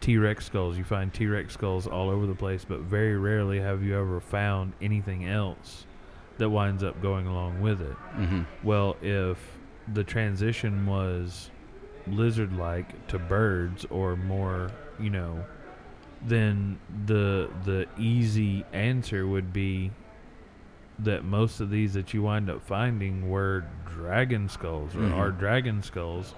[0.00, 3.98] t-rex skulls you find t-rex skulls all over the place but very rarely have you
[3.98, 5.86] ever found anything else
[6.38, 9.38] that winds up going along with it hmm Well, if
[9.92, 11.50] the transition was
[12.12, 15.44] lizard like to birds or more, you know,
[16.22, 19.90] then the the easy answer would be
[20.98, 25.14] that most of these that you wind up finding were dragon skulls or Mhm.
[25.16, 26.34] are dragon skulls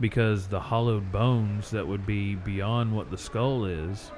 [0.00, 4.12] because the hollowed bones that would be beyond what the skull is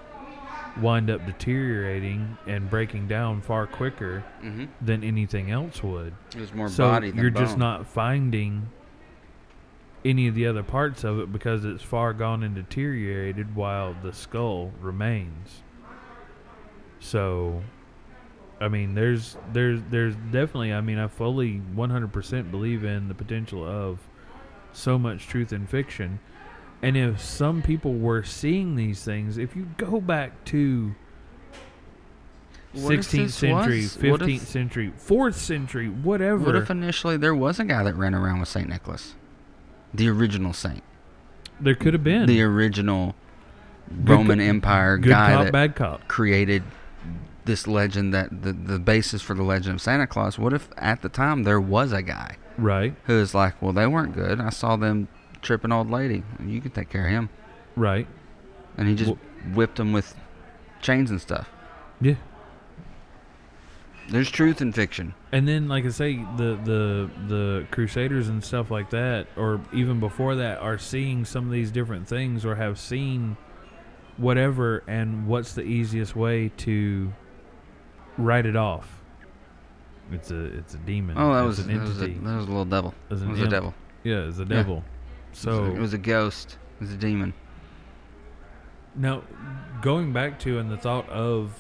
[0.83, 6.13] wind up deteriorating and breaking down far quicker hmm than anything else would.
[6.39, 8.69] Was more so body than you're just not finding
[10.05, 14.13] any of the other parts of it because it's far gone and deteriorated while the
[14.13, 15.63] skull remains.
[17.01, 17.63] So
[18.61, 23.65] i mean there's there's there's definitely i mean i fully 100% believe in the potential
[23.65, 24.01] of
[24.73, 26.19] so much truth in fiction.
[26.83, 30.95] And if some people were seeing these things if you go back to
[32.73, 36.39] What 16th century, was- 15th if- century, 4th century, whatever.
[36.45, 39.15] What if initially there was a guy that ran around with Saint Nicholas,
[39.95, 40.83] the original saint,
[41.61, 43.15] there could have been the original
[44.05, 46.09] Good Roman co- Empire good guy cop, that bad cop.
[46.09, 46.63] created
[47.47, 50.39] this legend that the the basis for the legend of Santa Claus.
[50.39, 53.87] What if at the time there was a guy Right, who was like, "Well, they
[53.87, 54.41] weren't good.
[54.41, 55.09] I saw them
[55.43, 56.23] trip an old lady.
[56.45, 57.31] You can take care of him,"
[57.77, 58.07] right.
[58.77, 59.19] and he just Well-
[59.55, 60.15] whipped them with
[60.83, 61.49] chains and stuff.
[62.01, 62.17] Yeah.
[64.09, 65.15] There's truth in fiction.
[65.33, 70.01] And then, like I say, the the the Crusaders and stuff like that, or even
[70.01, 73.37] before that, are seeing some of these different things, or have seen
[74.17, 74.83] whatever.
[74.89, 77.13] And what's the easiest way to
[78.17, 79.03] write it off?
[80.11, 81.17] It's a it's a demon.
[81.19, 82.21] Oh, that It's was, an that was, a, entity.
[82.25, 82.95] that was a little devil.
[83.11, 83.75] It was It was a devil.
[84.05, 84.49] yeah, it's a Yeah.
[84.49, 84.77] devil.
[84.79, 86.57] It was So a- it was a ghost.
[86.77, 87.35] It was a demon.
[88.97, 89.23] Now,
[89.83, 91.53] going back to and the thought of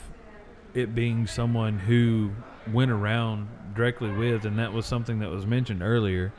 [0.78, 2.30] it being someone who
[2.72, 6.32] went around directly with, and that was something that was mentioned earlier.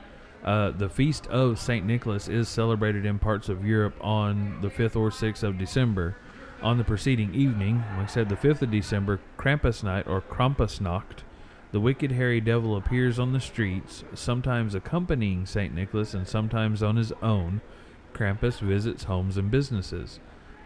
[0.44, 4.96] Uh, the feast of Saint Nicholas is celebrated in parts of Europe on the 5th
[4.96, 6.16] or 6th of December.
[6.62, 11.24] On the preceding evening, like I said, the 5th of December, Krampus night or Krampusnacht,
[11.72, 16.96] the wicked hairy devil appears on the streets, sometimes accompanying Saint Nicholas and sometimes on
[16.96, 17.62] his own.
[18.14, 20.20] Krampus visits homes and businesses.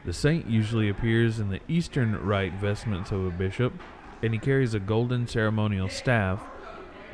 [0.06, 3.74] The saint usually appears in the eastern rite vestments of a bishop,
[4.22, 6.44] and he carries a golden ceremonial staff.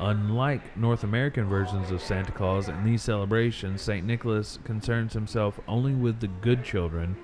[0.00, 4.04] Unlike North American versions of Santa Claus, in these celebrations, St.
[4.04, 7.16] Nicholas concerns himself only with the good children,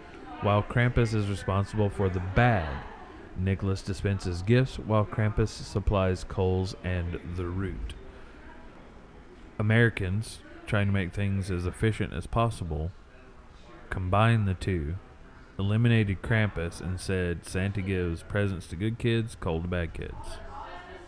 [0.43, 2.85] while Krampus is responsible for the bad.
[3.37, 7.95] Nicholas dispenses gifts, while Krampus supplies coals and the root.
[9.59, 12.93] Americans, trying to make things as efficient as possible,
[13.91, 14.97] combine the two
[15.59, 20.15] eliminated Krampus and said Santa gives presents to good kids, cold to bad kids.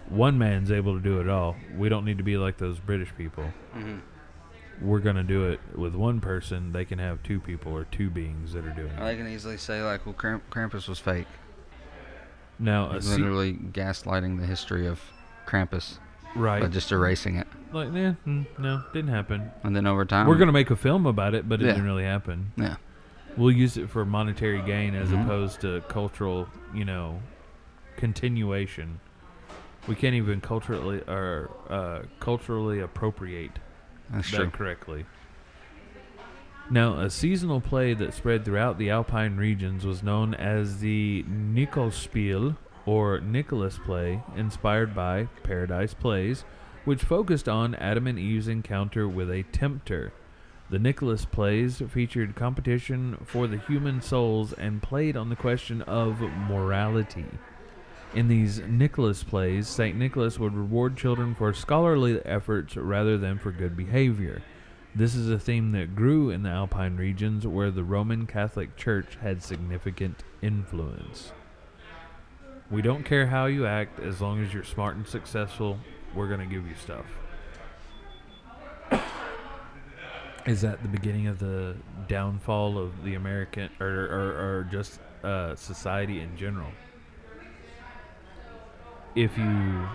[0.09, 1.57] One man's able to do it all.
[1.77, 3.45] We don't need to be like those British people.
[3.77, 3.99] Mm-hmm.
[4.81, 6.73] We're going to do it with one person.
[6.73, 9.01] They can have two people or two beings that are doing it.
[9.01, 11.27] I can easily say like, well, Kramp- Krampus was fake.
[12.59, 15.01] Now, se- Literally gaslighting the history of
[15.47, 15.99] Krampus
[16.35, 16.61] right.
[16.63, 19.51] by just erasing it, like, yeah, mm, no, didn't happen.
[19.63, 21.73] and then over time, We're going to make a film about it, but it Yeah.
[21.73, 22.53] didn't really happen.
[22.57, 22.77] yeah,
[23.39, 25.25] We'll use it for monetary gain as Mhm.
[25.25, 27.23] opposed to cultural, you know,
[27.97, 29.01] continuation.
[29.87, 33.53] We can't even culturally or uh, culturally appropriate
[34.11, 34.51] that's that true.
[34.51, 35.07] correctly.
[36.71, 42.57] Now, a seasonal play that spread throughout the Alpine regions was known as the Nikolspiel
[42.85, 46.45] or Nicholas play, inspired by Paradise Plays,
[46.85, 50.13] which focused on Adam and Eve's encounter with a tempter.
[50.71, 56.21] The Nicholas plays featured competition for the human souls and played on the question of
[56.21, 57.25] morality.
[58.15, 59.97] In these Nicholas plays, St.
[59.97, 64.43] Nicholas would reward children for scholarly efforts rather than for good behavior.
[64.95, 69.17] This is a theme that grew in the Alpine regions where the Roman Catholic Church
[69.23, 71.33] had significant influence.
[72.71, 75.79] We don't care how you act as long as you're smart and successful,
[76.15, 77.07] we're going to give you stuff.
[80.49, 81.77] Is that the beginning of the
[82.09, 86.71] downfall of the American or, or, or just uh, society in general?
[89.15, 89.87] If you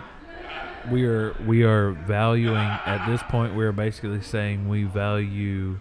[0.90, 5.78] we are we are valuing at this point we are basically saying we value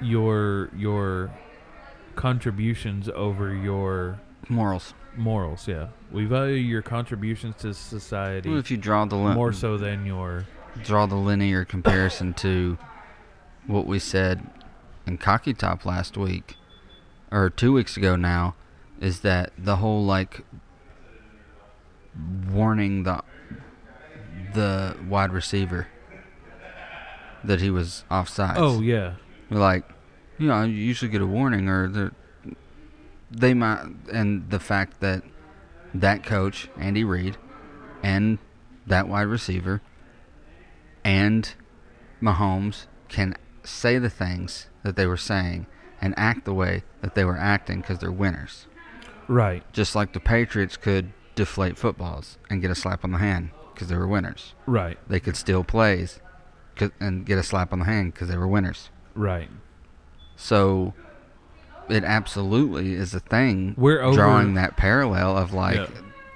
[0.00, 1.30] your your
[2.16, 4.92] contributions over your Morals.
[5.16, 9.52] morals yeah we value your contributions to society Well, if you draw the lin- more
[9.52, 10.46] so than your
[10.82, 12.76] draw the linear comparison to
[13.68, 14.50] what we said
[15.06, 16.56] in Cocky Top last week,
[17.30, 18.56] or two weeks ago now,
[19.00, 20.44] is that the whole like
[22.50, 23.22] warning the
[24.54, 25.86] the wide receiver
[27.44, 28.56] that he was offside.
[28.58, 29.14] oh yeah
[29.50, 29.84] like
[30.38, 32.10] you know you usually get a warning or the
[33.30, 35.22] they might and the fact that
[35.94, 37.36] that coach Andy Reid
[38.02, 38.38] and
[38.86, 39.80] that wide receiver
[41.04, 41.54] and
[42.20, 45.66] Mahomes can say the things that they were saying
[46.00, 48.66] and act the way that they were acting because they're winners
[49.26, 53.50] right just like the Patriots could deflate footballs and get a slap on the hand
[53.74, 56.20] because they were winners right they could steal plays
[57.00, 59.48] and get a slap on the hand because they were winners right
[60.36, 60.94] so
[61.88, 63.74] it absolutely is a thing.
[63.78, 65.86] We're over- drawing that parallel of like Yeah.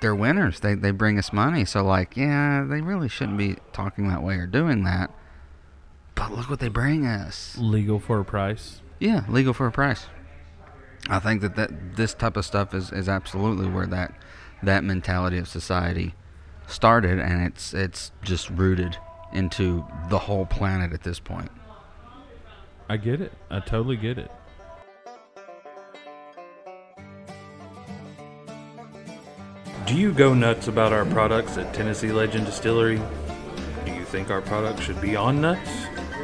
[0.01, 0.61] they're winners.
[0.61, 1.67] They they bring us money.
[1.67, 5.11] So like yeah, they really shouldn't be talking that way or doing that.
[6.15, 7.57] But look what they bring us.
[7.59, 10.07] legal for a price Yeah, legal for a price.
[11.09, 14.15] I think that, that this type of stuff is, is absolutely where that
[14.63, 16.15] that mentality of society
[16.69, 18.97] started, and it's it's just rooted
[19.33, 21.51] into the whole planet at this point.
[22.89, 24.31] i get it i totally get it
[29.87, 33.01] Do you go nuts about our products at Tennessee Legend Distillery?
[33.85, 35.71] Do you think our products should be on nuts?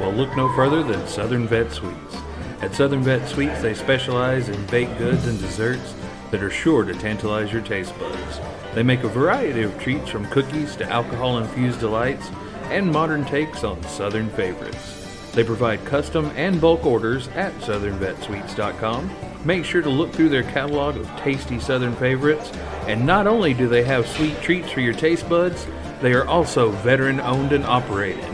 [0.00, 2.16] Well, look no further than Southern Vet Sweets.
[2.60, 5.94] At Southern Vet Sweets, they specialize in baked goods and desserts
[6.30, 8.40] that are sure to tantalize your taste buds.
[8.74, 12.30] They make a variety of treats from cookies to alcohol infused delights
[12.64, 14.94] and modern takes on Southern favorites.
[15.32, 19.10] They provide custom and bulk orders at southernvetsweets.com.
[19.44, 22.50] Make sure to look through their catalog of tasty Southern favorites.
[22.86, 25.66] And not only do they have sweet treats for your taste buds,
[26.00, 28.24] They are also veteran owned and operated.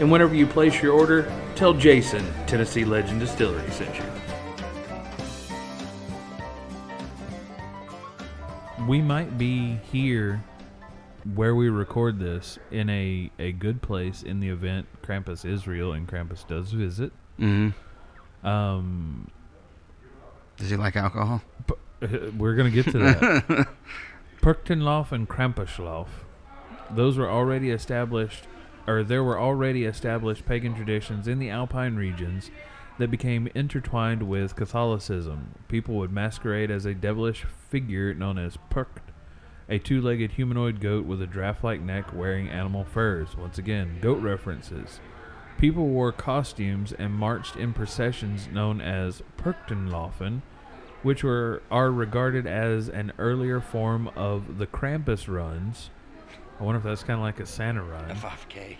[0.00, 4.04] And whenever you place your order, tell Jason Tennessee Legend Distillery sent you.
[8.88, 10.42] We might be here
[11.34, 15.92] where we record this in a, a good place in the event Krampus is real
[15.92, 17.12] and Krampus does visit.
[17.38, 18.46] Mm-hmm.
[18.46, 19.28] Um,
[20.56, 21.42] Does he like alcohol?
[22.36, 23.68] we're going to get to that.
[24.42, 26.08] Perchtenlauf and Krampuslauf.
[26.90, 28.44] Those were already established,
[28.86, 32.50] or there were already established pagan traditions in the Alpine regions
[32.98, 35.54] that became intertwined with Catholicism.
[35.68, 39.02] People would masquerade as a devilish figure known as Percht,
[39.68, 43.36] a two legged humanoid goat with a draft like neck wearing animal furs.
[43.36, 45.00] Once again, goat references.
[45.58, 50.42] People wore costumes and marched in processions known as Perchtenlaufen,
[51.02, 55.90] which were are regarded as an earlier form of the Krampus runs.
[56.58, 58.08] I wonder if that's kind of like a Santa run.
[58.10, 58.76] FFK.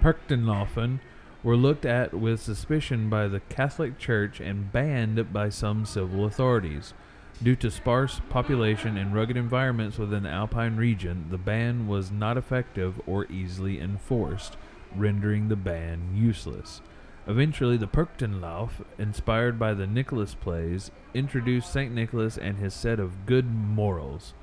[0.00, 1.00] Perchtenlaufen
[1.42, 6.94] were looked at with suspicion by the Catholic Church and banned by some civil authorities.
[7.42, 12.38] Due to sparse population and rugged environments within the Alpine region, the ban was not
[12.38, 14.56] effective or easily enforced,
[14.94, 16.80] rendering the ban useless.
[17.26, 21.92] Eventually, the Perchtenlauf, inspired by the Nicholas plays, introduced St.
[21.92, 24.34] Nicholas and his set of good morals.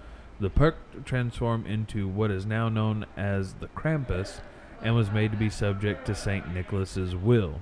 [0.41, 4.41] The Percht transformed into what is now known as the Krampus
[4.81, 6.51] and was made to be subject to St.
[6.51, 7.61] Nicholas's will.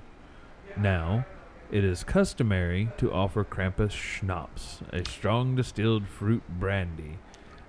[0.78, 1.26] Now,
[1.70, 7.18] it is customary to offer Krampus schnapps, a strong distilled fruit brandy.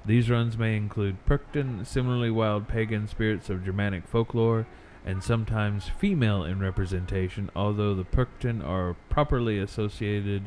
[0.05, 4.66] These runs may include Perchten, similarly wild pagan spirits of Germanic folklore,
[5.05, 10.43] and sometimes female in representation, although the Perchten are properly associated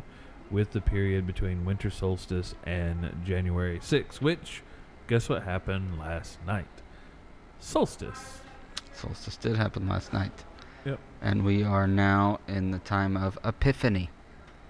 [0.55, 4.62] with the period between winter solstice and January 6, which,
[5.09, 6.68] guess what happened last night?
[7.59, 8.40] Solstice.
[8.92, 10.44] Solstice did happen last night.
[10.84, 11.00] Yep.
[11.20, 14.11] And we are now in the time of Epiphany,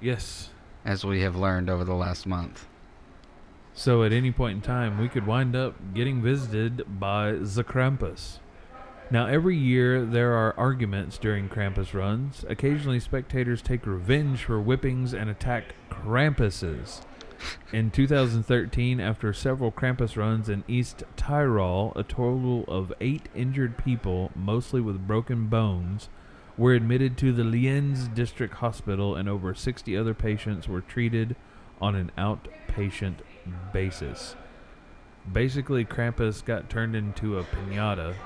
[0.01, 0.49] Yes.
[0.87, 2.67] as we have learned over the last month.
[3.75, 8.39] So at any point in time, we could wind up getting visited by the Krampus.
[9.15, 12.45] Now, every year there are arguments during Krampus runs.
[12.49, 17.03] Occasionally, spectators take revenge for whippings and attack Krampuses.
[17.73, 24.33] In 2013, after several Krampus runs in East Tyrol, a total of eight injured people,
[24.35, 26.09] mostly with broken bones,
[26.59, 31.37] were admitted to the Lienz District Hospital, and over 60 other patients were treated
[31.81, 33.19] on an outpatient
[33.73, 34.35] basis.
[35.33, 38.17] Basically, Krampus got turned into a pinata,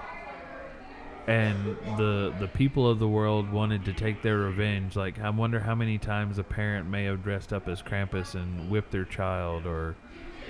[1.28, 4.96] and the the people of the world wanted to take their revenge.
[4.96, 8.70] Like, I wonder how many times a parent may have dressed up as Krampus and
[8.70, 9.94] whipped their child, or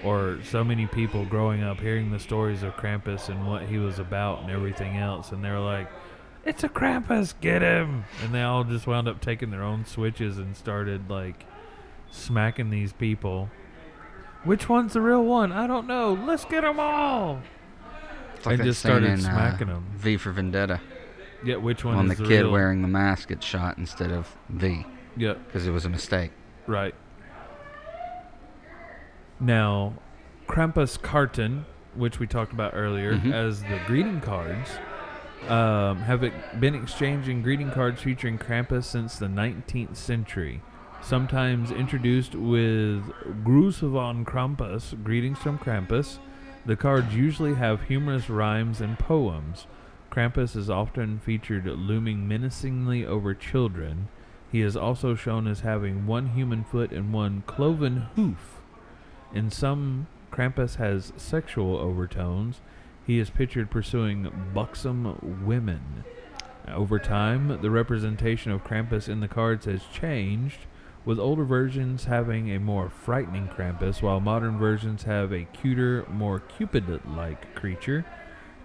[0.04, 3.98] or so many people growing up hearing the stories of Krampus and what he was
[3.98, 5.90] about and everything else, and they're like,
[6.44, 10.38] "It's a Krampus, get him!" And they all just wound up taking their own switches
[10.38, 11.44] and started like
[12.08, 13.50] smacking these people.
[14.44, 15.50] Which one's the real one?
[15.50, 16.12] I don't know.
[16.12, 17.40] Let's get them all.
[18.44, 19.84] Like And just started in, uh, smacking 'em.
[19.96, 20.80] V for Vendetta.
[21.44, 22.52] Yeah, which one When the the, kid real?
[22.52, 24.84] wearing the mask gets shot instead of V,
[25.16, 26.32] Yeah, because it was a mistake.
[26.66, 26.94] right.
[29.40, 29.94] Now,
[30.48, 31.64] Krampus Karten,
[31.94, 33.32] which we talked about earlier, Mhm.
[33.32, 34.78] as the greeting cards,
[35.48, 40.60] um, have it been exchanging greeting cards featuring Krampus since the 19th century.
[41.00, 43.04] Sometimes introduced with
[43.44, 46.18] Gruß von Krampus, greetings from Krampus.
[46.68, 49.66] The cards usually have humorous rhymes and poems.
[50.12, 54.08] Krampus is often featured looming menacingly over children.
[54.52, 58.60] He is also shown as having one human foot and one cloven hoof.
[59.32, 62.60] In some, Krampus has sexual overtones.
[63.06, 66.04] He is pictured pursuing buxom women.
[66.70, 70.66] Over time, the representation of Krampus in the cards has changed,
[71.04, 76.40] with older versions having a more frightening Krampus, while modern versions have a cuter, more
[76.40, 78.04] Cupid like creature.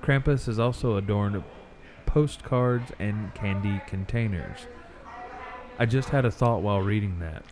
[0.01, 1.45] Krampus is also adorned with
[2.05, 4.67] postcards and candy containers.
[5.79, 7.43] I just had a thought while reading that.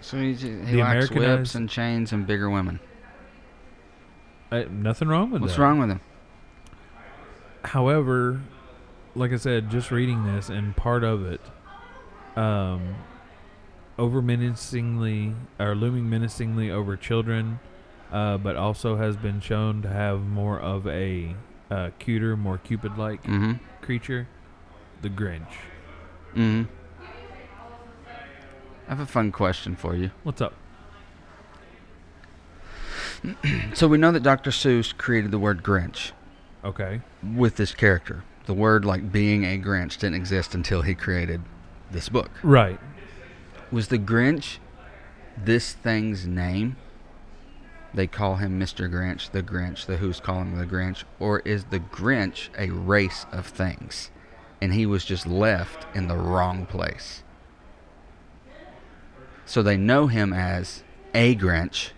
[0.00, 2.80] So he, he The likes whips and chains and bigger women.
[4.50, 5.62] Uh, nothing wrong with What's that.
[5.62, 6.00] wrong with him?
[7.64, 8.40] However,
[9.14, 11.40] like I said, just reading this and part of it,
[12.36, 12.94] um,
[13.98, 17.58] over menacingly or looming menacingly over children,
[18.12, 21.34] uh, but also has been shown to have more of a
[21.70, 23.52] uh, cuter, more Cupid-like Mm-hmm.
[23.82, 24.28] creature,
[25.02, 25.46] the Grinch.
[26.34, 26.62] Mm-hmm.
[28.86, 30.10] I have a fun question for you.
[30.22, 30.54] What's up?
[33.74, 34.50] So we know that Dr.
[34.50, 36.12] Seuss created the word Grinch.
[36.64, 37.00] Okay.
[37.34, 38.24] with this character.
[38.46, 41.42] The word like being a Grinch didn't exist until he created
[41.90, 42.30] this book.
[42.42, 42.78] Right.
[43.70, 44.58] Was the Grinch
[45.36, 46.76] this thing's name?
[47.92, 48.90] They call him Mr.
[48.90, 53.26] Grinch, the Grinch, the Who's call him the Grinch, or is the Grinch a race
[53.32, 54.10] of things?
[54.60, 57.22] And he was just left in the wrong place.
[59.44, 60.82] So they know him as
[61.14, 61.90] a Grinch.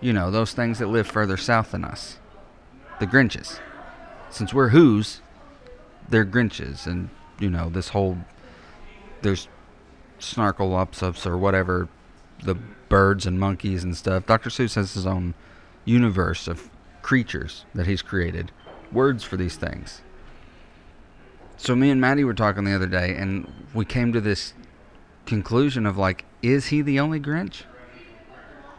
[0.00, 2.18] You know, those things that live further south than us.
[3.00, 3.58] The Grinches.
[4.30, 5.20] Since we're Who's,
[6.08, 6.86] they're Grinches.
[6.86, 8.18] And, you know, this whole.
[9.22, 9.48] There's
[10.18, 11.88] snarkle ups ups or whatever
[12.42, 14.26] the birds and monkeys and stuff.
[14.26, 14.50] Dr.
[14.50, 15.34] Seuss has his own
[15.84, 16.70] universe of
[17.02, 18.52] creatures that he's created,
[18.92, 20.02] words for these things.
[21.56, 24.54] So me and Maddie were talking the other day, and we came to this
[25.26, 27.62] conclusion of like, is he the only Grinch,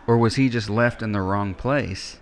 [0.08, 2.20] or was he just left in the wrong place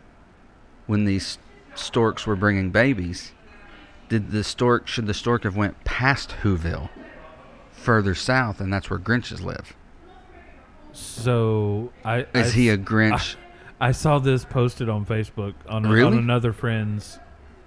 [0.87, 1.37] when these
[1.75, 3.33] storks were bringing babies?
[4.09, 6.89] Did the stork should the stork have went past Whoville,
[7.87, 9.73] further south, and that's where Grinches live?
[10.91, 13.37] So I Is I he a Grinch?
[13.79, 17.17] I saw this posted on Facebook on, a, on another friend's,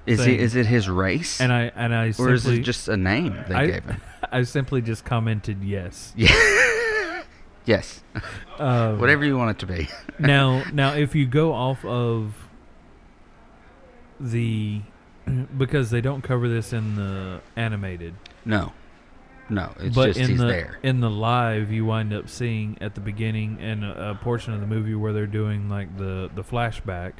[0.05, 0.39] Is he?
[0.39, 3.35] Is it his race, and I and I or simply is it just a name
[3.49, 4.03] they I, gave him?
[4.31, 6.13] I simply just commented yes.
[6.19, 7.23] Yeah.
[7.65, 8.03] yes.
[8.59, 9.89] Um, Whatever you want it to be.
[10.19, 12.35] now now if you go off of
[14.19, 14.83] the
[15.57, 18.15] because they don't cover this in the animated
[18.45, 18.73] No.
[19.51, 19.73] No.
[19.81, 20.79] It's but just in he's the there.
[20.83, 24.61] in the live you wind up seeing at the beginning and a, a portion of
[24.61, 27.15] the movie where they're doing like the the flashback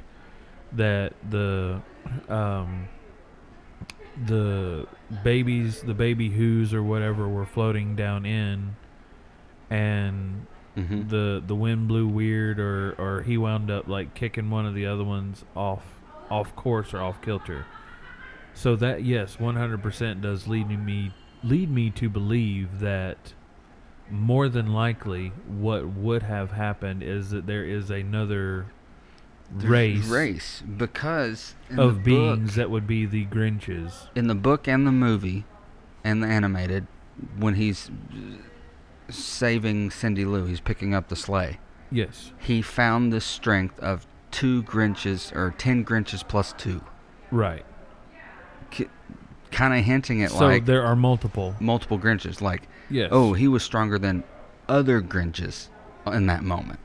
[0.73, 1.83] that the
[2.29, 2.89] um
[4.27, 4.87] the
[5.25, 8.77] babies the baby who's or whatever were floating down in
[9.71, 14.67] and hmm the the wind blew weird or or he wound up like kicking one
[14.67, 15.85] of the other ones off
[16.31, 17.67] off course or off kilter
[18.55, 21.13] so that yes 100% does lead me
[21.43, 23.35] lead me to believe that
[24.11, 28.67] more than likely what would have happened is that there is another
[29.53, 34.09] race Race because of beings book, that would be the grinches.
[34.15, 35.45] In the book and the movie
[36.05, 36.87] and the animated,
[37.39, 37.91] when he's
[39.09, 41.59] saving Cindy Lou, he's picking up the sleigh.
[41.91, 42.33] yes.
[42.39, 46.83] He found the strength of two Grinches or ten Grinches plus two,
[47.31, 47.65] right
[49.51, 52.41] kind of hinting at so like there are multiple multiple Grinches.
[52.41, 54.23] Like, yes oh, he was stronger than
[54.69, 55.69] other Grinches
[56.07, 56.79] in that moment.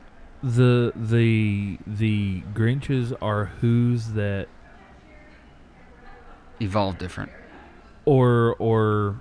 [0.44, 4.48] the the the Grinches are who's that
[6.62, 7.32] Evolved different.
[8.06, 9.20] or or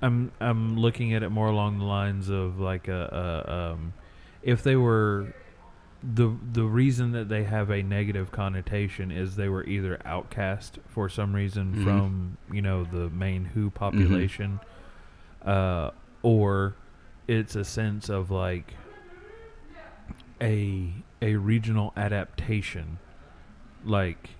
[0.00, 3.92] I'm I'm looking at it more along the lines of like a, a um
[4.42, 5.34] if they were
[6.02, 11.08] the the reason that they have a negative connotation is they were either outcast for
[11.08, 11.84] some reason Mhm.
[11.84, 14.60] from you know the main Who population
[15.44, 15.90] uh
[16.22, 16.74] or
[17.26, 18.74] it's a sense of like
[20.40, 20.92] a
[21.22, 22.98] a regional adaptation
[23.84, 24.30] like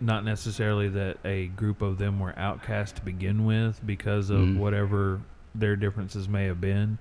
[0.00, 4.58] not necessarily that a group of them were outcast to begin with because of Mhm.
[4.58, 5.20] whatever
[5.54, 6.98] their differences may have been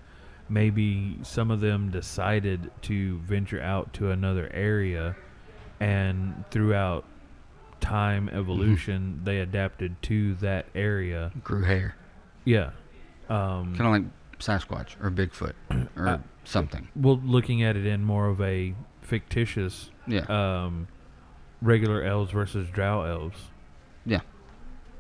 [0.50, 5.16] maybe some of them decided to venture out to another area
[5.80, 7.04] and throughout
[7.82, 11.96] time evolution they adapted to that area Grew hair.
[12.46, 12.72] yeah
[13.30, 14.04] um Kind of like
[14.40, 15.54] Sasquatch or Bigfoot
[15.98, 16.88] or Uh, something.
[16.96, 20.88] well looking at it in more of a fictitious Yeah, um
[21.62, 23.40] regular elves versus drow elves
[24.06, 24.22] Yeah.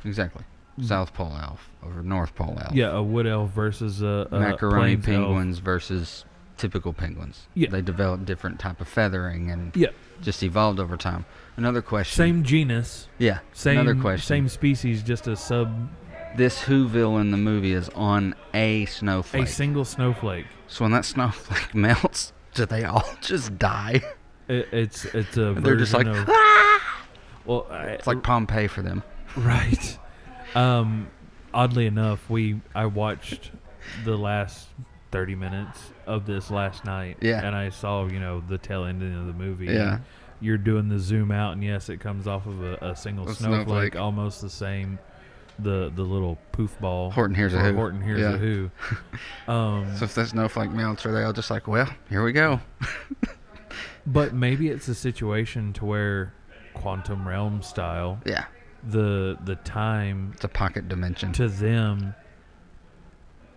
[0.03, 0.43] exactly.
[0.77, 0.87] Mm-hmm.
[0.87, 2.73] South Pole elf or North Pole elf.
[2.73, 5.25] Yeah a wood elf versus a, a Macaroni plains elf.
[5.25, 6.25] penguins versus
[6.57, 7.47] typical penguins.
[7.53, 7.69] Yeah.
[7.69, 9.89] They develop different type of feathering and Yeah.
[10.21, 11.25] just evolved over time.
[11.57, 12.15] Another question.
[12.17, 13.39] same genus Yeah.
[13.53, 14.25] same Another question.
[14.27, 15.89] same species just a sub
[16.35, 19.43] This Whoville in the movie is on a snowflake.
[19.43, 24.01] a single snowflake so when that snowflake melts, do they all just die?
[24.49, 27.05] it, it's it's a They're just like, of, ah!
[27.45, 29.03] well I, It's like Pompeii for them.
[29.37, 29.97] right
[30.55, 31.07] um
[31.53, 33.51] oddly enough we i watched
[34.03, 34.67] the last
[35.11, 37.45] 30 minutes of this last night Yeah.
[37.45, 39.99] and i saw you know the tail ending of the movie Yeah.
[40.41, 43.33] you're doing the zoom out and yes it comes off of a, a single A
[43.33, 43.95] snowflake, snowflake.
[43.95, 44.99] almost the same
[45.59, 47.73] the the little poof ball Horton hears a who.
[47.75, 48.33] horton hears Yeah.
[48.33, 48.69] a who
[49.47, 52.59] um So if that snowflake melts, are they all just like, well, here we go?
[54.05, 56.33] but maybe it's a situation to where
[56.73, 58.45] quantum realm style Yeah.
[58.85, 61.31] The the time It's a pocket dimension.
[61.33, 62.13] to them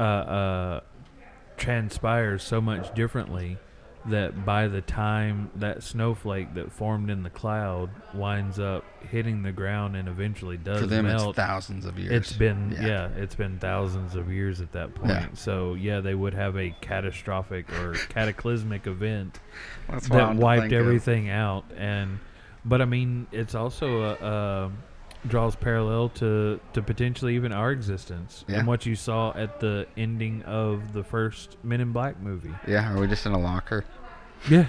[0.01, 0.81] uh, uh,
[1.57, 3.59] transpires so much differently
[4.07, 9.53] that by the time that snowflake that formed in the cloud winds up hitting the
[9.53, 12.13] ground and eventually does For them, melt, it's thousands of years.
[12.13, 12.87] it's been Yeah.
[12.87, 13.09] yeah.
[13.17, 15.11] it's been thousands of years at that point.
[15.11, 15.27] Yeah.
[15.35, 19.41] So yeah, they would have a catastrophic or cataclysmic event
[19.91, 20.79] That's that wiped think of.
[20.79, 21.65] everything out.
[21.77, 22.21] And
[22.65, 24.71] but I mean, it's also a, uh
[25.29, 28.59] draws parallel to to potentially even our existence Yeah.
[28.59, 32.55] and what you saw at the ending of the first Men in Black movie.
[32.67, 33.85] Yeah, are we just in a locker?
[34.49, 34.67] Yeah,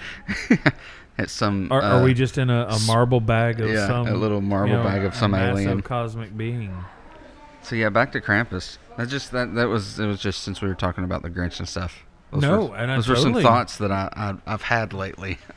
[1.17, 1.71] At some.
[1.71, 4.41] are, uh, are we just in a, a marble bag of yeah, some a little
[4.41, 5.81] marble you know, bag of some alien?
[5.81, 6.73] cosmic being?
[7.61, 8.77] So yeah, back to Krampus.
[8.97, 11.59] That just that that was it was just since we were talking about the Grinch
[11.59, 12.05] and stuff.
[12.31, 15.37] Those No, were, and I those were some thoughts that I, I I've had lately.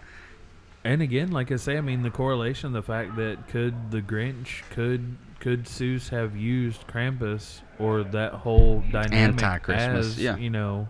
[0.85, 4.62] And again, like I say, I mean the correlation, the fact that could the Grinch,
[4.70, 10.37] could could Seuss have used Krampus or that whole dynamic Anti-Christmas, as yeah.
[10.37, 10.89] you know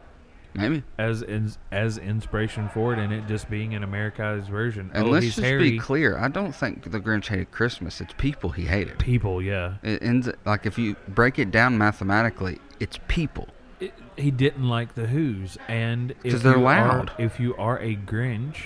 [0.55, 0.83] Maybe.
[0.99, 4.91] as ins as inspiration for it, and it just being an Americanized version.
[4.95, 5.73] And oh, let's just hairy.
[5.73, 6.19] be clear.
[6.19, 8.01] I don't think the Grinch hated Christmas.
[8.01, 8.99] It's people he hated.
[8.99, 13.49] People, yeah, It ends like if you break it down mathematically, it's people.
[13.81, 17.11] It- he didn't like the Who's, and if 'Cause they're loud.
[17.11, 18.57] Are, if you are a Grinch,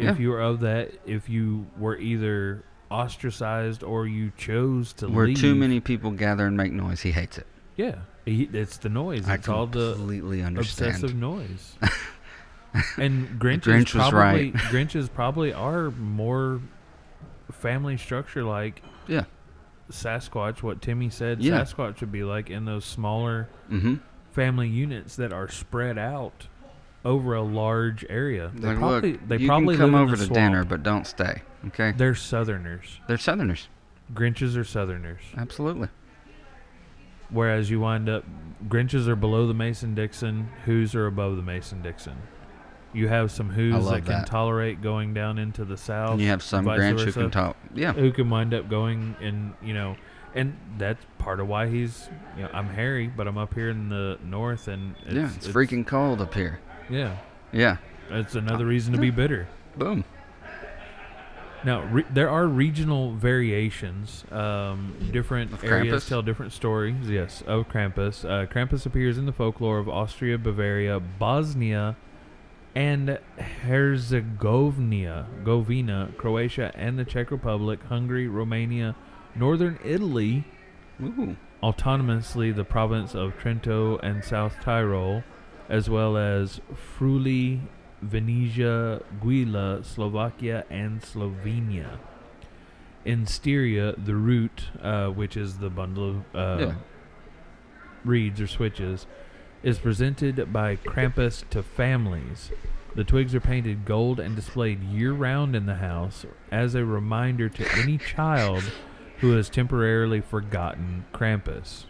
[0.00, 0.10] Yeah.
[0.12, 5.14] if you were of that, if you were either ostracized or you chose to leave
[5.16, 7.46] Where leave, too many people gather and make noise, he hates it.
[7.76, 9.28] Yeah, he, it's the noise.
[9.28, 10.94] I It's all the completely understand.
[10.94, 11.76] obsessive noise.
[12.96, 14.54] and Grinch, Grinch was probably right.
[14.54, 16.60] Grinches probably are more
[17.52, 19.24] family structure like Yeah.
[19.90, 20.62] Sasquatch.
[20.62, 21.60] What Timmy said, Yeah.
[21.62, 23.96] Sasquatch would be like in those smaller Mm-hmm.
[24.32, 26.46] family units that are spread out
[27.04, 28.50] over a large area.
[28.54, 30.64] They Like, probably look, they you probably can come live in over the to dinner,
[30.64, 31.42] but don't stay.
[31.68, 31.92] Okay.
[31.96, 33.00] They're Southerners.
[33.08, 33.68] They're Southerners.
[34.12, 35.20] Grinches are Southerners.
[35.36, 35.88] Absolutely.
[37.30, 38.24] Whereas you wind up,
[38.68, 42.16] Grinches are below the Mason Dixon, Who's are above the Mason Dixon.
[42.94, 46.12] You have some Who's love that can tolerate going down into the south.
[46.12, 47.56] And you have some vice Grinch who can talk.
[47.74, 47.92] Yeah.
[47.92, 49.96] Who can wind up going and you know,
[50.34, 52.08] and that's part of why he's.
[52.36, 55.30] You know, I'm Harry, but I'm up here in the north, and it's, yeah.
[55.34, 56.60] It's, freaking cold up here.
[56.90, 57.16] Yeah,
[57.52, 57.76] Yeah.
[58.10, 59.46] That's another reason to be bitter.
[59.76, 60.04] Boom.
[61.64, 64.24] Now, re- there are regional variations.
[64.30, 66.08] Um, different areas Krampus?
[66.08, 67.10] tell different stories.
[67.10, 68.24] Yes, of Krampus.
[68.24, 71.96] Uh, Krampus appears in the folklore of Austria, Bavaria, Bosnia,
[72.74, 73.18] and
[73.66, 78.94] Herzegovina, Govina, Croatia, and the Czech Republic, Hungary, Romania,
[79.34, 80.44] Northern Italy,
[81.02, 81.36] Ooh.
[81.62, 85.24] autonomously the province of Trento and South Tyrol,
[85.68, 87.60] as well as Friuli,
[88.02, 91.98] Venetia, Giulia, Slovakia, and Slovenia.
[93.04, 96.74] In Styria, the root, uh, which is the bundle of uh, Yeah.
[98.04, 99.06] reeds or switches,
[99.62, 102.50] is presented by Krampus to families.
[102.94, 107.48] The twigs are painted gold and displayed year round in the house as a reminder
[107.48, 108.62] to any child
[109.18, 111.84] who has temporarily forgotten Krampus.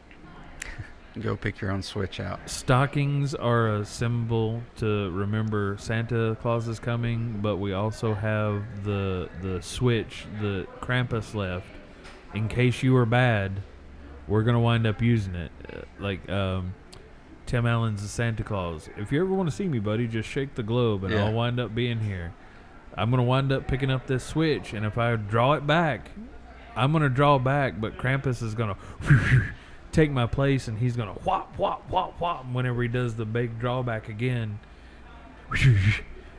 [1.21, 2.39] Go pick your own switch out.
[2.49, 9.29] Stockings are a symbol to remember Santa Claus is coming, but we also have the
[9.43, 11.67] the switch that Krampus left
[12.35, 13.63] in case you were bad.
[14.29, 16.75] We're gonna wind up using it, Uh, like um,
[17.47, 18.89] Tim Allen's the Santa Claus.
[18.97, 21.25] If you ever want to see me, buddy, just shake the globe, and Yeah.
[21.25, 22.33] I'll wind up being here.
[22.97, 26.11] I'm gonna wind up picking up this switch, and if I draw it back,
[26.77, 28.77] I'm gonna draw back, but Krampus is gonna
[29.93, 33.59] take my place, and he's gonna whop whop whop whop whenever he does the big
[33.59, 34.59] drawback again.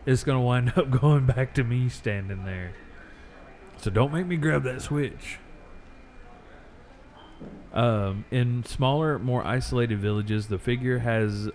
[0.05, 2.73] It's gonna wind up going back to me standing there.
[3.77, 5.37] So don't make me grab that switch.
[7.73, 11.49] Um, in smaller, more isolated villages, the figure has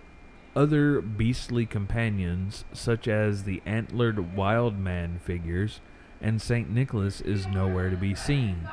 [0.55, 5.80] other beastly companions, such as the antlered wild man figures,
[6.20, 6.70] and St.
[6.70, 8.68] Nicholas is nowhere to be seen.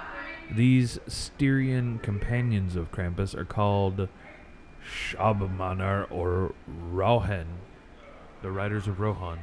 [0.54, 4.10] These Styrian companions of Krampus are called
[4.84, 7.48] Schabmänner or Rohan,
[8.42, 9.40] the riders of Rohan.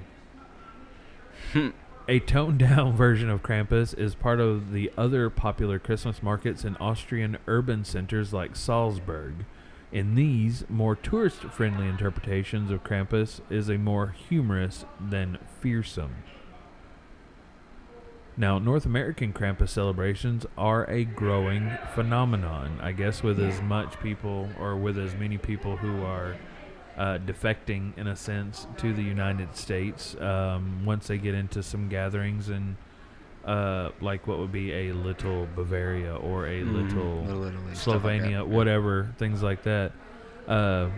[1.53, 1.71] Hmm.
[2.09, 6.77] A toned down version of Krampus is part of the other popular Christmas markets in
[6.77, 9.45] Austrian urban centers like Salzburg.
[9.91, 16.17] In these, more tourist friendly interpretations of Krampus is a more humorous than fearsome.
[18.39, 22.79] Now, North American Krampus celebrations are a growing phenomenon.
[22.81, 26.37] I guess with as much people, or with as many people who are
[26.97, 31.89] uh, defecting, in a sense, to the United States um, once they get into some
[31.89, 32.77] gatherings and
[33.45, 38.05] uh, like what would be a little Bavaria or a Mhm, little Little Italy, stuff
[38.05, 38.29] like that.
[38.29, 38.43] Slovenia, Yeah.
[38.43, 39.93] whatever, things like that.
[40.47, 40.91] Uh,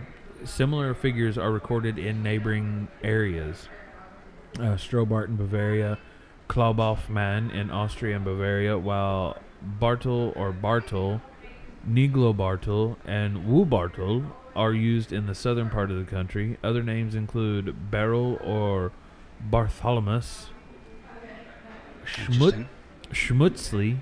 [0.43, 3.67] similar figures are recorded in neighboring areas.
[4.59, 5.97] uh, Strobart in Bavaria,
[6.51, 11.21] Klaubaufmann in Austria and Bavaria, while Bartel or Bartel,
[11.89, 16.57] Niglo Bartel, and Wu Wubartel are used in the southern part of the country.
[16.61, 18.91] Other names include Beryl or
[19.39, 20.49] Bartholomeus,
[22.05, 22.67] Schmut,
[23.13, 23.99] Schmutzli,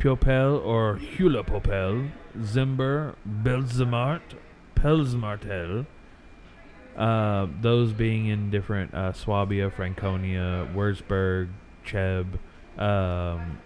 [0.00, 4.34] Popel or Hulapopel, Zimber, Belzamart,
[4.74, 5.86] Pelsmartel.
[6.96, 11.50] Uh, those being in different uh, Swabia, Franconia, Würzburg,
[11.84, 12.38] Cheb,
[12.78, 13.58] um,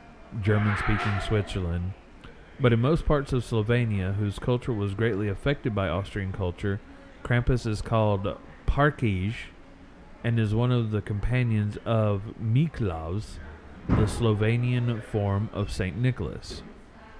[0.42, 1.92] German speaking Switzerland.
[2.58, 6.80] But in most parts of Slovenia, whose culture was greatly affected by Austrian culture,
[7.22, 9.34] Krampus is called Parkelj
[10.22, 13.38] and is one of the companions of Miklavž,
[13.88, 15.96] the Slovenian form of St.
[15.96, 16.62] Nicholas.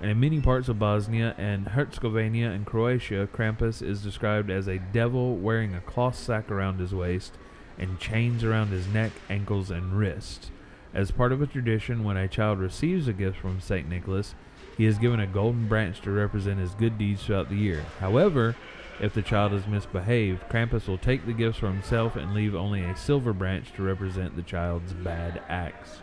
[0.01, 4.79] And in many parts of Bosnia and Herzegovina and Croatia, Krampus is described as a
[4.79, 7.35] devil wearing a cloth sack around his waist
[7.79, 10.51] and chains around his neck, ankles, and wrists.
[10.95, 13.89] As part of a tradition, when a child receives a gift from St.
[13.89, 14.35] Nicholas,
[14.77, 17.85] he is given a golden branch to represent his good deeds throughout the year.
[17.99, 18.57] However,
[19.01, 22.83] if the child is misbehaved, Krampus will take the gifts for himself and leave only
[22.83, 26.01] a silver branch to represent the child's bad acts.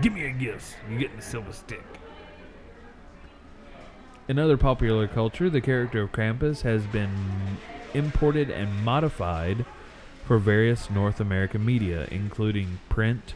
[0.00, 0.76] Give me a gift.
[0.88, 1.82] You get the silver stick.
[4.30, 7.10] In other popular culture, the character of Krampus has been
[7.94, 9.66] imported and modified
[10.24, 13.34] for various North American media, including print,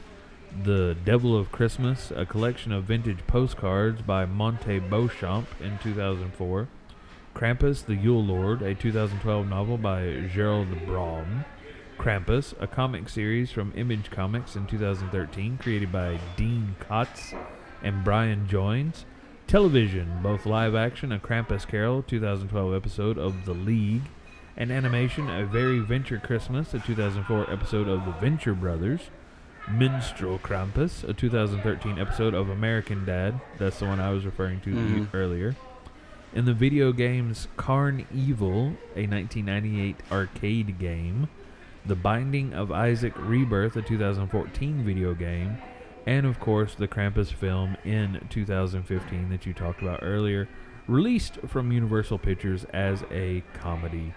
[0.63, 6.69] The Devil of Christmas, a collection of vintage postcards by Monte Beauchamp in 2004,
[7.35, 11.45] Krampus, the Yule Lord, a 2012 novel by Gerald Brom,
[11.99, 17.37] Krampus, a comic series from Image Comics in 2013, created by Dean Kotz
[17.83, 19.05] and Brian Joines.
[19.47, 24.03] Television, both live action, A Krampus Carol, 2012 episode of The League,
[24.57, 29.11] and animation, A Very Venture Christmas, a 2004 episode of The Venture Brothers.
[29.71, 33.41] Minstrel Krampus, a 2013 episode of American Dad.
[33.59, 35.09] That's the one I was referring to Mhm.
[35.15, 35.55] earlier.
[36.35, 41.29] In the video games Carn Evil, a 1998 arcade game,
[41.87, 45.57] The Binding of Isaac Rebirth, a 2014 video game,
[46.07, 50.49] and of course the Krampus film in 2015 that you talked about earlier,
[50.87, 54.13] released from Universal Pictures as a comedy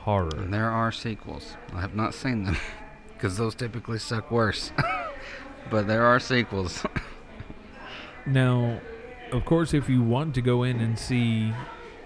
[0.00, 0.36] horror.
[0.36, 1.56] And there are sequels.
[1.72, 2.56] I have not seen them
[3.14, 4.72] because those typically suck worse.
[5.70, 6.84] but there are sequels.
[8.24, 8.80] Now,
[9.32, 11.52] of course, if you want to go in and see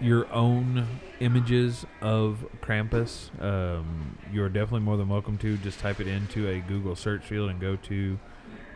[0.01, 5.59] your own images of Krampus, um, you're definitely more than welcome to.
[5.59, 8.19] Just type it into a Google search field and go to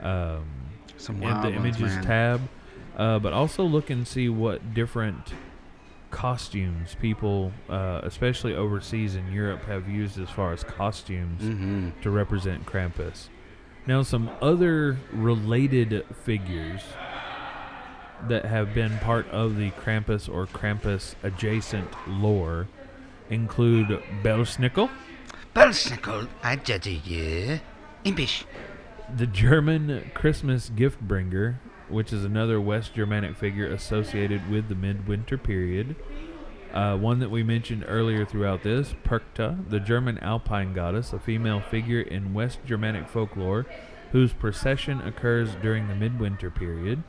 [0.03, 0.45] um,
[0.97, 2.05] Some in the images man.
[2.05, 2.41] tab.
[2.97, 5.33] Uh, but also look and see what different
[6.11, 12.01] costumes people, uh, especially overseas in Europe, have used as far as costumes Mm-hmm.
[12.03, 13.29] to represent Krampus.
[13.87, 16.83] Now, some other related figures
[18.29, 22.69] that have been part of the Krampus or Krampus adjacent lore
[23.31, 24.91] include Belsnickel,
[25.55, 27.61] Belsnickel, I judge you.
[28.05, 28.45] Impish.
[29.17, 35.37] The German Christmas gift bringer, which is another West Germanic figure associated with the midwinter
[35.37, 35.97] period.
[36.73, 41.61] Uh, one that we mentioned earlier throughout this, Perchta, the German alpine goddess, a female
[41.61, 43.67] figure in West Germanic folklore
[44.13, 47.03] whose procession occurs during the midwinter period.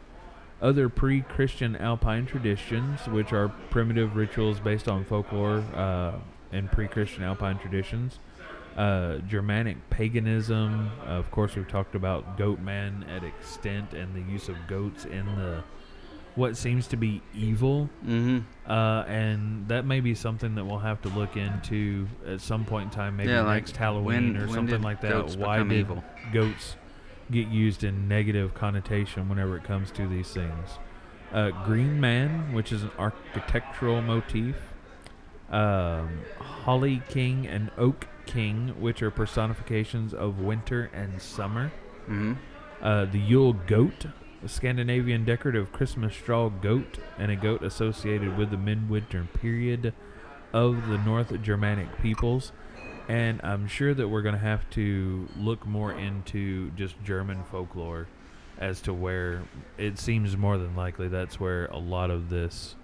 [0.62, 6.14] Other pre Christian alpine traditions, which are primitive rituals based on folklore uh,
[6.52, 8.20] and pre Christian alpine traditions.
[8.78, 10.90] Uh, Germanic paganism.
[11.06, 15.26] of course, we've talked about goat man at extent and the use of goats in
[15.36, 15.64] the
[16.36, 17.90] what seems to be evil.
[18.06, 18.40] Mm-hmm.
[18.72, 22.86] Uh, and that may be something that we'll have to look into at some point
[22.86, 25.12] in time, maybe Yeah, like, next Halloween when- or when something like that.
[25.12, 26.02] goats Why did evil?
[26.32, 26.78] goats
[27.30, 30.80] get used in negative connotation whenever it comes to these things?
[31.34, 34.56] Uh, Green Man, which is an architectural motif.
[35.50, 41.72] Um, Holly King and Oak King, which are personifications of winter and summer.
[42.04, 42.34] Mm-hmm.
[42.82, 44.06] Uh, the Yule goat,
[44.44, 49.94] a Scandinavian decorative Christmas straw goat, and a goat associated with the midwinter period
[50.54, 52.52] of the North Germanic peoples.
[53.08, 58.08] And I'm sure that we're going to have to look more into just German folklore
[58.58, 59.42] as to where
[59.78, 62.76] it seems more than likely that's where a lot of this.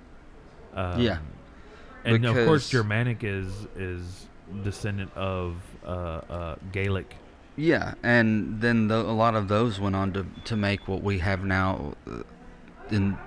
[0.74, 1.20] Um, Yeah.
[2.04, 4.28] And of course, Germanic is is
[4.64, 7.16] descendant of uh, uh, Gaelic.
[7.56, 11.20] Yeah, and then tho- a lot of those went on to, to make what we
[11.20, 12.22] have now uh,
[12.91, 13.18] in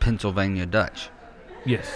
[0.00, 1.08] Pennsylvania Dutch.
[1.66, 1.90] Yes.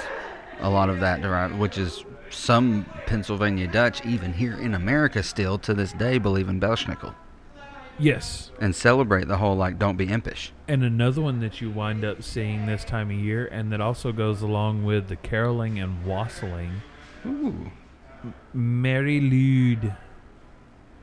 [0.61, 5.59] a lot of that derived, which is some Pennsylvania Dutch, even here in America, still
[5.59, 7.15] to this day believe in Belsnickel
[7.99, 8.51] Yes.
[8.61, 10.53] and celebrate the whole like don't be impish.
[10.67, 14.11] And another one that you wind up seeing this time of year, and that also
[14.13, 16.83] goes along with the caroling and wassailing,
[17.27, 17.71] Ooh,
[18.53, 19.97] Mari Lwyd.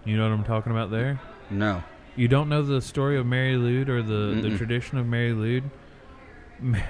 [0.04, 1.20] You know what I'm talking about there?
[1.50, 1.84] no,
[2.16, 5.64] You don't know the story of Mari Lwyd or the, the tradition of Mari Lwyd?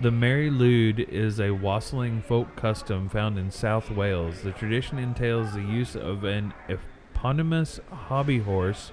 [0.00, 4.40] The Mari Lwyd is a wassailing folk custom found in South Wales.
[4.40, 8.92] The tradition entails the use of an eponymous hobby horse,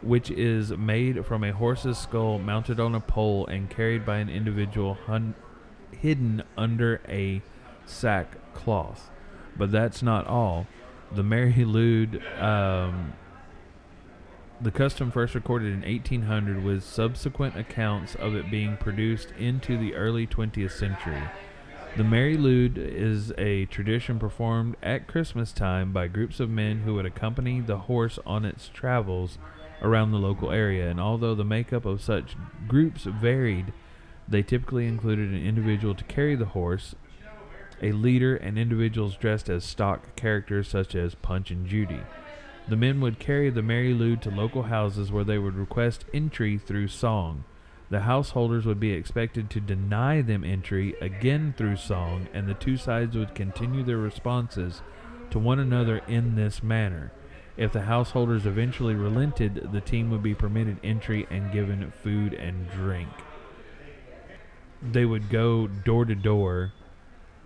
[0.00, 4.30] which is made from a horse's skull mounted on a pole and carried by an
[4.30, 5.34] individual hun-
[5.92, 7.42] hidden under a
[7.84, 9.10] sack cloth.
[9.60, 10.66] But that's not all.
[11.12, 13.12] The Mari Lwyd um,
[14.58, 19.94] the custom first recorded in 1800 with subsequent accounts of it being produced into the
[19.94, 21.22] early 20th century.
[21.98, 26.94] The Mari Lwyd is a tradition performed at Christmas time by groups of men who
[26.94, 29.36] would accompany the horse on its travels
[29.82, 32.34] around the local area, and although the makeup of such
[32.66, 33.74] groups varied,
[34.26, 36.94] they typically included an individual to carry the horse,
[37.82, 42.00] a leader, and individuals dressed as stock characters such as Punch and Judy.
[42.68, 46.58] The men would carry the Mari Lwyd to local houses where they would request entry
[46.58, 47.44] through song.
[47.90, 52.76] The householders would be expected to deny them entry again through song, and the two
[52.76, 54.82] sides would continue their responses
[55.30, 57.10] to one another in this manner.
[57.56, 62.70] If the householders eventually relented, the team would be permitted entry and given food and
[62.70, 63.08] drink.
[64.80, 66.72] They would go door to door,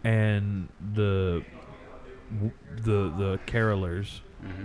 [0.05, 1.43] and the
[2.77, 4.21] the the carolers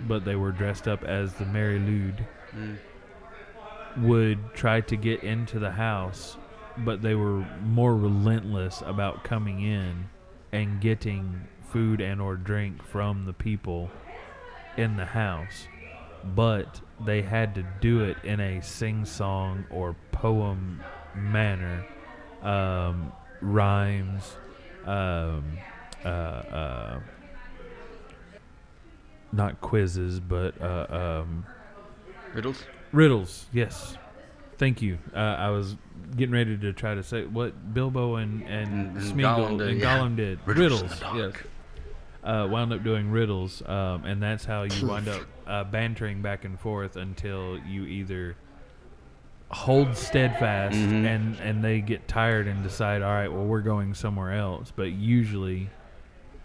[0.06, 2.76] but they were dressed up as the Mari Lwyd, Mm.
[3.98, 6.36] would try to get into the house,
[6.78, 10.08] but they were more relentless about coming in
[10.52, 13.90] and getting food and or drink from the people
[14.76, 15.66] in the house.
[16.36, 20.82] But they had to do it in a sing-song or poem
[21.14, 21.86] manner,
[22.42, 24.36] um, rhymes,
[24.86, 25.58] um,
[26.04, 27.00] uh, uh,
[29.32, 31.46] not quizzes, but uh, um,
[32.34, 32.64] riddles.
[32.92, 33.46] riddles.
[33.52, 33.96] Yes,
[34.58, 34.98] thank you.
[35.14, 35.76] Uh, I was
[36.16, 39.68] getting ready to try to say what Bilbo and and, And- and Smeagol Gollum did,
[39.68, 39.98] and yeah.
[39.98, 40.38] Gollum did.
[40.46, 41.02] Riddles Riddles.
[41.14, 41.32] yes.
[42.22, 46.44] Uh, wound up doing riddles, um, and that's how you wind up uh, bantering back
[46.44, 48.36] and forth until you either
[49.50, 51.04] hold steadfast Mhm.
[51.04, 54.72] and and they get tired and decide, all right, well, we're going somewhere else.
[54.74, 55.70] But usually,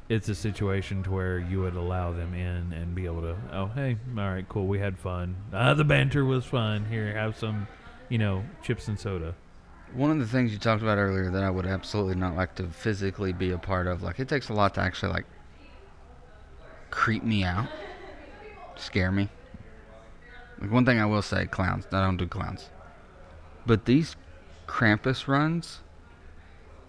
[0.10, 3.68] it's a situation to where you would allow them in and be able to, oh,
[3.76, 5.36] hey, all right, cool, we had fun.
[5.54, 6.86] Uh, the banter was fun.
[6.86, 7.68] Here, have some,
[8.10, 9.34] you know, chips and soda.
[9.94, 12.68] One of the things you talked about earlier that I would absolutely not like to
[12.68, 15.26] physically be a part of, like it takes a lot to actually like
[16.92, 17.68] creep me out,
[18.76, 19.30] scare me.
[20.60, 21.86] Like one thing I will say, clowns.
[21.92, 22.70] I don't do clowns,
[23.66, 24.16] but these
[24.68, 25.80] Krampus runs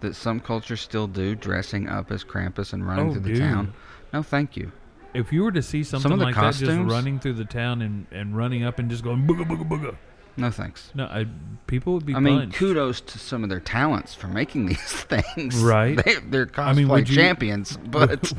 [0.01, 3.39] that some cultures still do, dressing up as Krampus and running Oh, through the dude.
[3.39, 3.73] town.
[4.13, 4.71] No, thank you.
[5.13, 7.81] If you were to see something of the like that just running through the town
[7.81, 9.95] and, and running up and just going booga booga booga,
[10.35, 10.91] No thanks.
[10.93, 11.25] no, I,
[11.65, 12.13] people would be.
[12.13, 12.57] I mean, punched.
[12.57, 15.55] kudos to some of their talents for making these things.
[15.57, 15.97] Right.
[16.03, 18.31] They, they're cosplay I mean, you- champions, but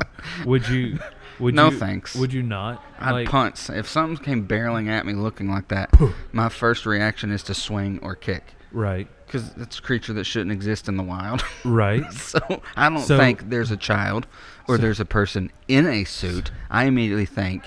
[0.45, 1.01] Would you?
[1.41, 2.15] Would No you, thanks.
[2.17, 2.83] Would you not?
[2.99, 3.71] I'd like, punt.
[3.73, 5.93] If something came barreling at me looking like that,
[6.33, 8.55] my first reaction is to swing or kick.
[8.73, 9.09] Right.
[9.27, 11.43] Because it's a creature that shouldn't exist in the wild.
[11.65, 12.11] Right.
[12.13, 12.39] so
[12.77, 14.27] I don't So- think there's a child
[14.67, 16.51] or So- there's a person in a suit.
[16.71, 17.65] I immediately think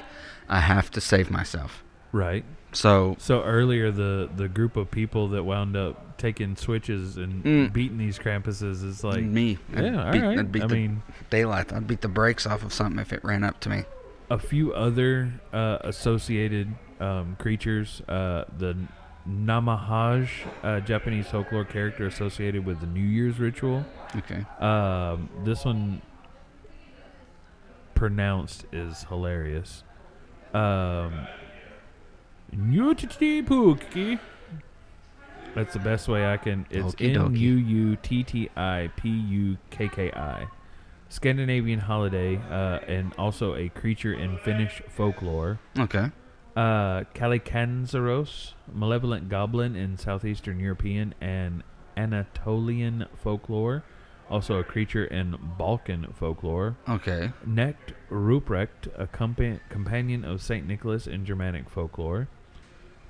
[0.50, 1.84] I have to save myself.
[2.12, 2.44] Right.
[2.74, 7.74] So So earlier, the the group of people that wound up taking switches and Mm.
[7.74, 10.40] beating these Krampuses is like, me, I'd yeah, all beat, right.
[10.40, 11.74] I'd beat I mean, daylight.
[11.74, 13.84] I'd beat the brakes off of something if it ran up to me.
[14.30, 18.02] a few other uh, associated um, creatures.
[18.08, 18.78] Uh, the
[19.28, 20.30] Namahage,
[20.64, 23.86] uh, Japanese folklore character associated with the New Year's ritual.
[24.16, 24.46] Okay.
[24.60, 26.02] Um, this one
[27.94, 29.84] pronounced is hilarious.
[30.54, 31.28] Um,
[32.56, 34.20] Nyutitipuki.
[35.56, 36.66] That's the best way I can.
[36.70, 37.36] It's N.
[37.36, 40.48] U U T T I P U K K I.
[41.10, 45.60] Scandinavian holiday, uh, and also a creature in Finnish folklore.
[45.78, 46.10] Okay.
[46.56, 51.64] Uh, Kallikantzaros, malevolent goblin in southeastern European and
[51.98, 53.84] Anatolian folklore.
[54.30, 56.78] Also a creature in Balkan folklore.
[56.88, 57.34] Okay.
[57.46, 62.30] Knecht Ruprecht, a compa- companion of Saint Nicholas in Germanic folklore.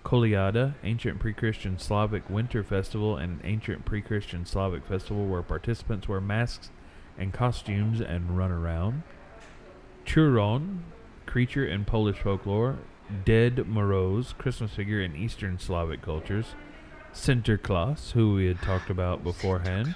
[0.04, 6.22] Koliada, ancient pre-Christian Slavic winter festival and an ancient pre-Christian Slavic festival where participants wear
[6.22, 6.70] masks
[7.18, 9.04] and costumes and run around.
[10.06, 10.84] Churon,
[11.26, 12.80] creature in Polish folklore.
[13.26, 16.56] Ded Moroz, Christmas figure in Eastern Slavic cultures.
[17.14, 19.96] Sinterklaas, who we had talked about beforehand.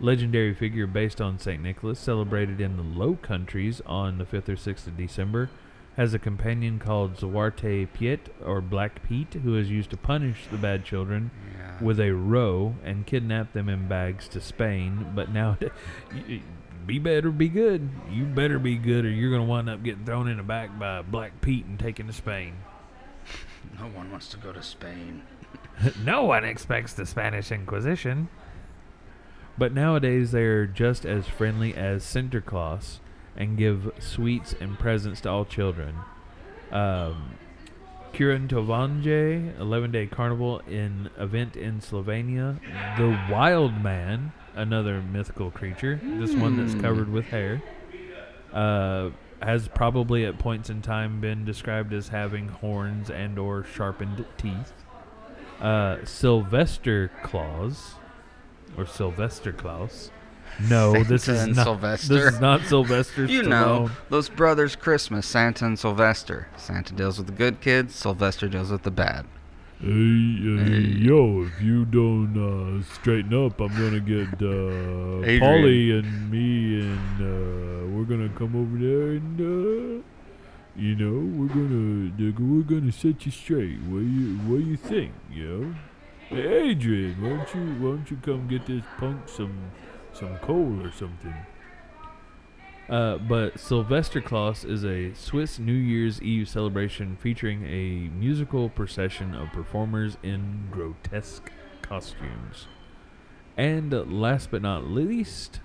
[0.00, 1.62] Legendary figure based on St.
[1.62, 5.48] Nicholas, celebrated in the Low Countries on the 5th or 6th of December.
[5.96, 10.56] Has a companion called Zwarte Piet, or Black Pete, who is used to punish the
[10.56, 11.82] bad children Yeah.
[11.84, 15.08] with a row and kidnap them in bags to Spain.
[15.14, 15.58] But now,
[16.86, 17.90] be better, be good.
[18.10, 20.78] You better be good, or you're going to wind up getting thrown in the back
[20.78, 22.54] by Black Pete and taken to Spain.
[23.78, 25.22] no one wants to go to Spain.
[26.04, 28.28] no one expects the Spanish Inquisition.
[29.58, 33.00] But nowadays, they're just as friendly as Sinterklaas
[33.40, 35.96] and give sweets and presents to all children.
[36.70, 37.36] Um,
[38.12, 42.58] Kurentovanje, 11 day carnival in event in Slovenia.
[42.96, 46.80] The Wild Man, another mythical creature, this one that's Hmm.
[46.80, 47.62] covered with hair,
[48.52, 49.10] uh,
[49.42, 54.72] has probably at points in time been described as having horns and or sharpened teeth.
[55.60, 57.94] Uh, Sylvester Claus,
[58.76, 60.10] or Sylvester Klaus.
[60.68, 62.14] No, this is not Sylvester.
[62.14, 63.24] This is not Sylvester.
[63.26, 63.48] You Stallone.
[63.48, 66.48] know, those brothers Christmas, Santa and Sylvester.
[66.56, 69.26] Santa deals with the good kids, Sylvester deals with the bad.
[69.80, 70.80] Hey, uh, Hey.
[70.98, 77.16] yo, if you don't uh, straighten up, I'm gonna get uh, Polly and me, and
[77.20, 80.02] uh, we're gonna come over there, and uh,
[80.76, 83.78] you know, we're gonna we're gonna set you straight.
[83.88, 85.74] What you what you think, yo?
[86.28, 89.54] Hey, Adrian, why don't you why don't you come get this punk some
[90.20, 91.34] some coal or something?
[92.88, 99.34] Uh, but Sylvester Claus is a Swiss New Year's Eve celebration featuring a musical procession
[99.34, 101.50] of performers in grotesque
[101.82, 102.66] costumes.
[103.56, 105.60] And last but not least,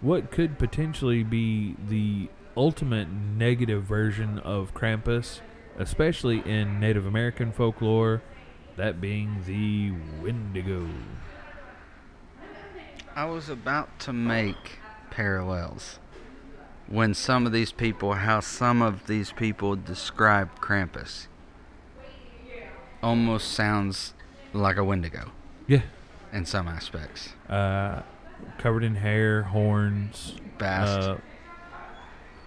[0.00, 5.40] what could potentially be the ultimate negative version of Krampus,
[5.78, 8.22] especially in Native American folklore,
[8.76, 9.92] that being the
[10.22, 10.88] Wendigo.
[13.16, 14.78] I was about to make
[15.10, 15.98] parallels
[16.88, 21.26] when some of these people, how some of these people describe Krampus.
[23.02, 24.14] Almost sounds
[24.52, 25.30] like a Wendigo
[25.66, 25.82] Yeah.
[26.32, 27.34] in some aspects.
[27.48, 28.02] Uh,
[28.58, 31.16] covered in hair, horns, Fast, uh.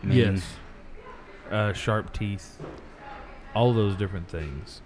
[0.03, 0.43] Yes.
[1.49, 2.61] Uh, sharp teeth.
[3.55, 4.82] All those different things.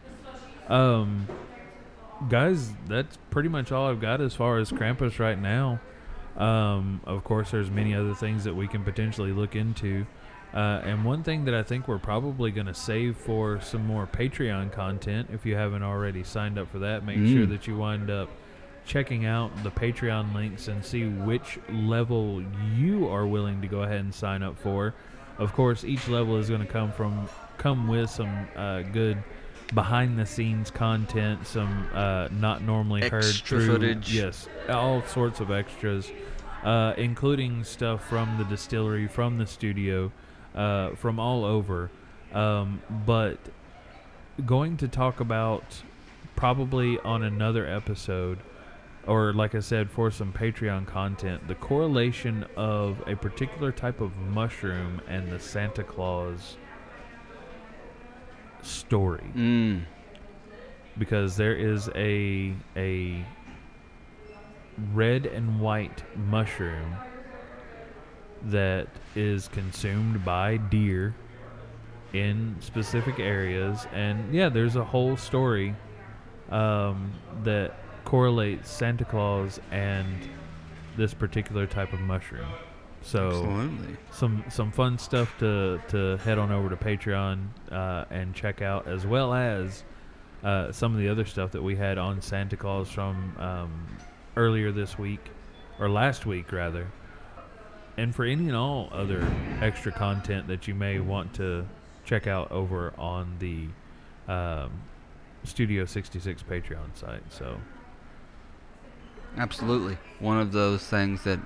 [0.68, 1.28] Um,
[2.30, 5.80] guys, that's pretty much all I've got as far as Krampus right now.
[6.38, 10.06] Um, of course, there's many other things that we can potentially look into.
[10.54, 14.06] Uh, and one thing that I think we're probably going to save for some more
[14.08, 17.50] Patreon content, if you haven't already signed up for that, make sure Mm.
[17.50, 18.30] that you wind up
[18.86, 22.44] checking out the Patreon links and see which level
[22.76, 24.94] you are willing to go ahead and sign up for.
[25.38, 29.24] Of course, each level is going to come from come with some uh, good
[29.74, 34.14] behind the scenes content, some uh, not normally heard Extra through footage.
[34.14, 36.12] yes, all sorts of extras,
[36.64, 40.12] uh, including stuff from the distillery, from the studio,
[40.56, 41.90] uh, from all over.
[42.34, 43.38] Um, but
[44.46, 45.64] going to talk about
[46.36, 48.40] probably on another episode
[49.08, 54.16] or like I said, for some Patreon content, the correlation of a particular type of
[54.18, 56.58] mushroom and the Santa Claus
[58.62, 59.82] story, Mm.
[60.98, 63.24] because there is a a
[64.94, 66.96] red and white mushroom
[68.44, 71.14] that is consumed by deer
[72.14, 75.76] in specific areas, and yeah, there's a whole story
[76.50, 77.12] um,
[77.44, 77.74] that
[78.04, 80.28] correlates Santa Claus and
[80.98, 82.48] this particular type of mushroom.
[83.04, 83.98] So Absolutely.
[84.12, 88.88] some some fun stuff to to head on over to Patreon uh, and check out,
[88.88, 89.84] as well as
[90.44, 93.88] uh, some of the other stuff that we had on Santa Claus from um,
[94.38, 95.22] earlier this week
[95.80, 96.88] or last week rather.
[97.98, 99.22] And for any and all other
[99.62, 101.68] extra content that you may want to
[102.06, 103.68] check out over on the
[104.32, 104.72] um,
[105.44, 107.22] Studio 66 Patreon site.
[107.30, 107.58] So
[109.38, 109.98] Absolutely.
[110.20, 111.40] One of those things that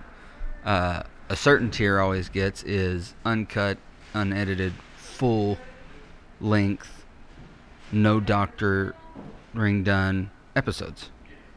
[0.64, 3.78] uh, a certain tier always gets is uncut,
[4.14, 5.58] unedited, full
[6.40, 7.06] length,
[7.92, 8.96] no doctor
[9.54, 11.10] ring done episodes.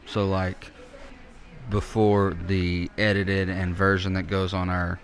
[0.05, 0.71] So, like,
[1.69, 4.99] before the edited and version that goes on our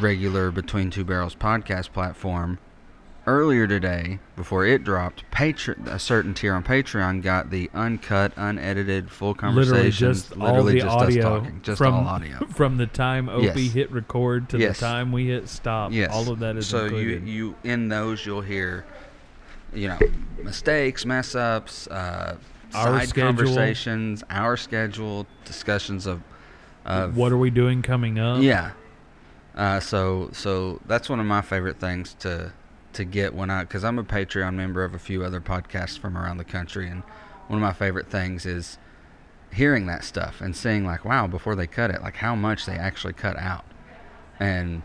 [0.00, 2.58] regular Between Two Barrels podcast platform,
[3.26, 9.10] earlier today, before it dropped, Patreon, a certain tier on Patreon got the uncut, unedited,
[9.10, 9.74] full conversation.
[9.78, 12.38] Literally just all the just us audio talking, just from all audio.
[12.54, 13.72] from the time Opie Yes.
[13.72, 14.80] hit record to Yes.
[14.80, 15.92] the time we hit stop.
[15.92, 16.10] Yes.
[16.12, 17.26] All of that is so included.
[17.26, 17.32] you
[17.64, 18.84] you in those you'll hear,
[19.72, 19.98] you know,
[20.42, 22.36] mistakes, mess ups, uh,
[22.74, 23.28] Our side schedule.
[23.28, 26.22] conversations, our schedule, discussions of,
[26.84, 28.42] of what are we doing coming up?
[28.42, 28.72] Yeah.
[29.54, 32.52] Uh, so so that's one of my favorite things to
[32.94, 36.16] to get when I because I'm a Patreon member of a few other podcasts from
[36.16, 37.02] around the country, and
[37.48, 38.78] one of my favorite things is
[39.52, 42.74] hearing that stuff and seeing like wow before they cut it like how much they
[42.74, 43.64] actually cut out,
[44.38, 44.82] and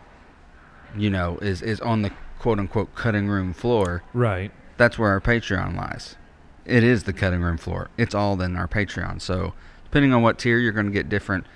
[0.96, 4.02] you know is is on the quote unquote cutting room floor.
[4.12, 4.52] Right.
[4.76, 6.16] That's where our Patreon lies.
[6.64, 7.88] It is the cutting room floor.
[7.96, 9.20] It's all in our Patreon.
[9.20, 9.54] So
[9.84, 11.46] depending on what tier, you're going to get different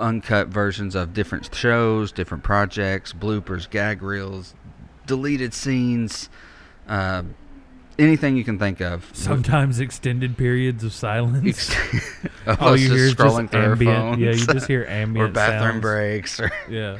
[0.00, 4.54] uncut versions of different shows, different projects, bloopers, gag reels,
[5.10, 6.28] deleted scenes,
[6.88, 7.22] uh,
[7.98, 9.10] anything you can think of.
[9.12, 11.68] Sometimes extended periods of silence.
[12.46, 13.96] of All you just hear is just ambient.
[13.96, 14.18] phones.
[14.20, 15.80] Yeah, you just hear ambient or bathroom sounds.
[15.82, 16.98] breaks, or, Yeah.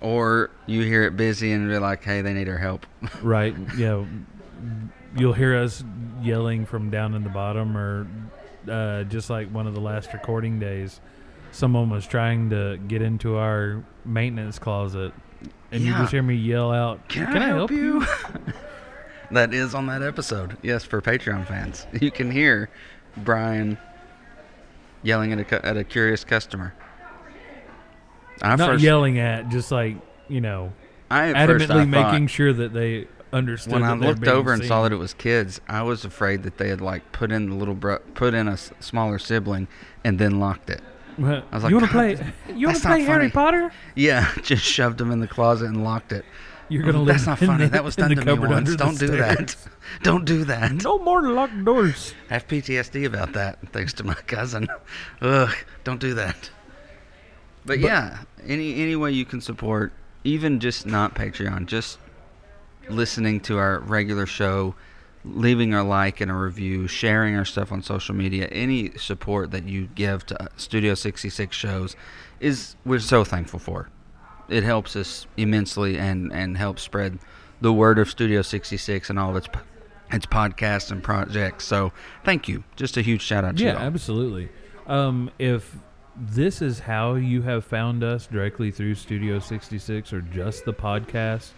[0.00, 2.86] or you hear it busy and be like, "Hey, they need our help."
[3.20, 3.54] Right.
[3.76, 4.04] Yeah.
[5.16, 5.84] You'll hear us
[6.22, 8.06] yelling from down in the bottom, or
[8.70, 11.00] uh, just like one of the last recording days,
[11.50, 15.12] someone was trying to get into our maintenance closet,
[15.72, 18.06] and you just hear me yell out, Can, I, help, you?" you?
[19.32, 20.56] that is on that episode.
[20.62, 22.70] Yes, for Patreon fans, you can hear
[23.16, 23.78] Brian
[25.02, 26.74] yelling at a at a curious customer.
[28.40, 29.96] I Not first, yelling at, just like
[30.28, 30.72] you know,
[31.10, 33.72] I adamantly making thought- sure that they understood.
[33.74, 36.68] when I looked over and saw that it was kids, I was afraid that they
[36.68, 39.68] had like put in the little bro- put in a smaller sibling
[40.04, 40.82] and then locked it.
[41.18, 42.32] I was like, you want to play?
[42.54, 43.72] You want to play Harry funny." Potter?
[43.94, 46.24] Yeah, just shoved him in the closet and locked it.
[46.68, 47.16] You're gonna live.
[47.16, 47.64] That's not funny.
[47.64, 48.74] the- that was done to me once.
[48.76, 49.56] Don't do that.
[50.02, 50.72] Don't do that.
[50.84, 52.14] No more locked doors.
[52.30, 54.68] I have PTSD about that, thanks to my cousin.
[55.20, 56.50] Ugh, don't do that.
[57.66, 59.92] But, But- yeah, any any way you can support,
[60.24, 61.98] even just not Patreon, just
[62.88, 64.74] listening to our regular show,
[65.24, 69.64] leaving a like and a review, sharing our stuff on social media, any support that
[69.68, 71.96] you give to Studio 66 shows
[72.40, 73.88] is we're so thankful for.
[74.48, 77.18] It helps us immensely and and helps spread
[77.60, 79.48] the word of Studio 66 and all of its
[80.12, 81.64] its podcasts and projects.
[81.64, 81.92] So,
[82.24, 82.64] thank you.
[82.76, 83.78] Just a huge shout out to Yeah, you.
[83.78, 83.84] all.
[83.84, 84.48] absolutely.
[84.86, 85.76] Um, if
[86.14, 91.52] this is how you have found us directly through Studio 66 or just the podcast,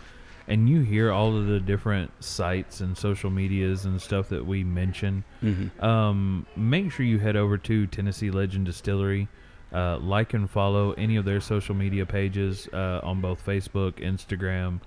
[0.47, 4.63] and you hear all of the different sites and social medias and stuff that we
[4.65, 5.83] mention, Mhm.
[5.83, 9.29] um, make sure you head over to Tennessee Legend Distillery.
[9.73, 14.79] Uh, like and follow any of their social media pages uh, on both Facebook, Instagram.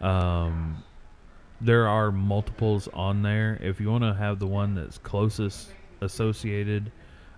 [0.00, 0.76] Um,
[1.60, 3.58] there are multiples on there.
[3.60, 6.92] If you want to have the one that's closest associated,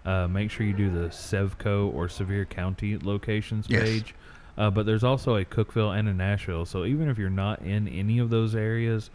[0.04, 3.82] uh, make sure you do the Sevco or Sevier County locations Yes.
[3.84, 4.14] page.
[4.58, 6.66] Uh, but there's also a Cookeville and a Nashville.
[6.66, 9.08] So even if you're not in any of those areas,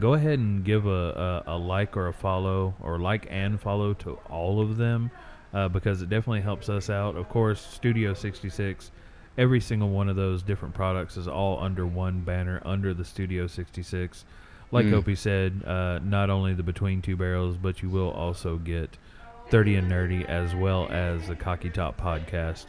[0.00, 3.94] go ahead and give a, a, a like or a follow or like and follow
[3.94, 5.10] to all of them
[5.54, 7.14] uh, because it definitely helps us out.
[7.16, 8.90] Of course, Studio 66,
[9.38, 13.46] every single one of those different products is all under one banner under the Studio
[13.46, 14.24] 66.
[14.72, 14.94] Like Mm.
[14.94, 18.98] Opie said, uh, not only the Between Two Barrels, but you will also get
[19.50, 22.66] 30 and Nerdy as well as the Cocky Top podcast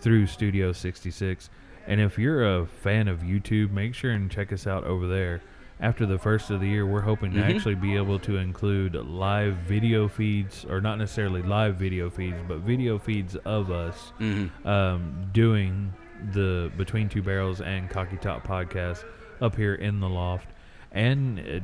[0.00, 1.48] through Studio 66.
[1.88, 5.40] And if you're a fan of YouTube, make sure and check us out over there.
[5.80, 7.54] After the first of the year, we're hoping to Mhm.
[7.54, 12.58] actually be able to include live video feeds, or not necessarily live video feeds, but
[12.58, 14.50] video feeds of us Mhm.
[14.66, 15.92] um, doing
[16.32, 19.04] the Between Two Barrels and Cocky Top podcast
[19.40, 20.48] up here in the loft.
[20.92, 21.62] And it,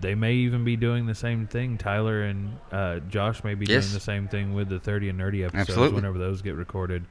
[0.00, 1.76] they may even be doing the same thing.
[1.76, 3.84] Tyler and uh, Josh may be Yes.
[3.84, 5.96] doing the same thing with the 30 and Nerdy episodes Absolutely.
[5.96, 7.04] whenever those get recorded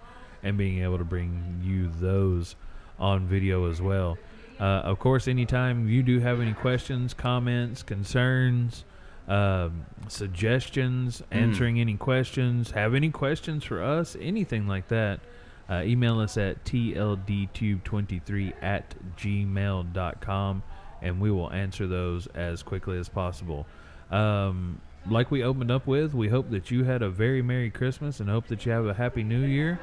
[0.43, 2.55] and being able to bring you those
[2.97, 4.17] on video as well.
[4.59, 8.83] Uh, of course, anytime you do have any questions, comments, concerns,
[9.27, 15.21] um, suggestions, answering any questions, have any questions for us, anything like that,
[15.69, 20.63] uh, email us at tldtube23 at gmail.com
[21.01, 23.65] and we will answer those as quickly as possible.
[24.11, 28.19] Um, like we opened up with, we hope that you had a very Merry Christmas
[28.19, 29.79] and hope that you have a Happy New Year.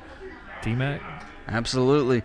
[0.63, 1.01] T Mac,
[1.49, 2.23] Absolutely.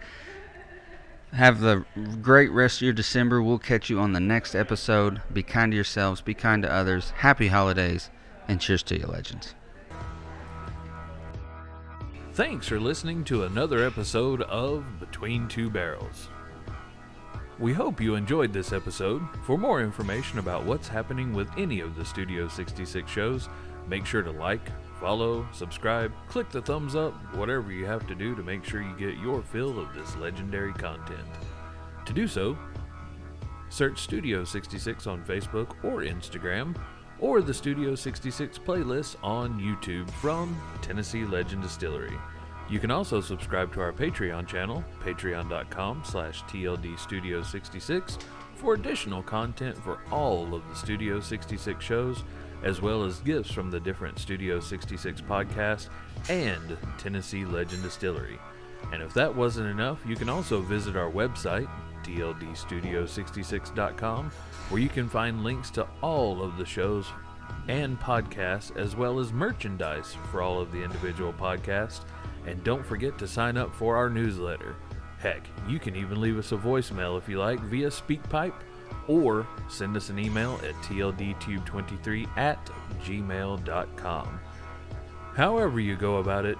[1.34, 1.86] Have the
[2.22, 3.42] great rest of your December.
[3.42, 5.22] We'll catch you on the next episode.
[5.32, 7.12] Be kind to yourselves, be kind to others.
[7.12, 8.10] Happy holidays,
[8.48, 9.56] and cheers to you, legends.
[12.34, 16.30] thanks for listening to another episode of Between Two Barrels.
[17.60, 19.22] We hope you enjoyed this episode.
[19.46, 23.50] For more information about what's happening with any of the Studio 66 shows,
[23.88, 24.72] make sure to like,
[25.02, 28.96] follow, subscribe, click the thumbs up, whatever you have to do to make sure you
[28.98, 31.28] get your fill of this legendary content.
[32.06, 32.56] To do so,
[33.70, 36.78] search Studio 66 on Facebook or Instagram,
[37.20, 42.18] or the Studio 66 playlist on YouTube from Tennessee Legend Distillery.
[42.70, 48.18] You can also subscribe to our Patreon channel, patreon.com slash tldstudio66,
[48.56, 52.24] for additional content for all of the Studio 66 shows,
[52.64, 55.90] as well as gifts from the different Studio 66 podcasts
[56.30, 58.40] and Tennessee Legend Distillery.
[58.92, 61.68] And if that wasn't enough, you can also visit our website,
[62.04, 64.32] tldstudio66.com,
[64.70, 67.08] where you can find links to all of the shows
[67.68, 72.02] and podcasts, as well as merchandise for all of the individual podcasts.
[72.48, 74.76] And don't forget to sign up for our newsletter.
[75.20, 78.56] Heck, you can even leave us a voicemail if you like via SpeakPipe
[79.08, 82.64] or send us an email at tldtube23 at
[83.04, 84.40] gmail.com.
[85.36, 86.58] However, you go about it,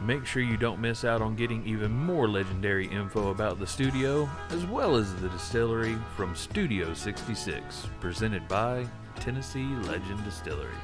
[0.00, 4.28] make sure you don't miss out on getting even more legendary info about the studio
[4.50, 10.74] as well as the distillery from Studio 66, presented by Tennessee Legend Distillery.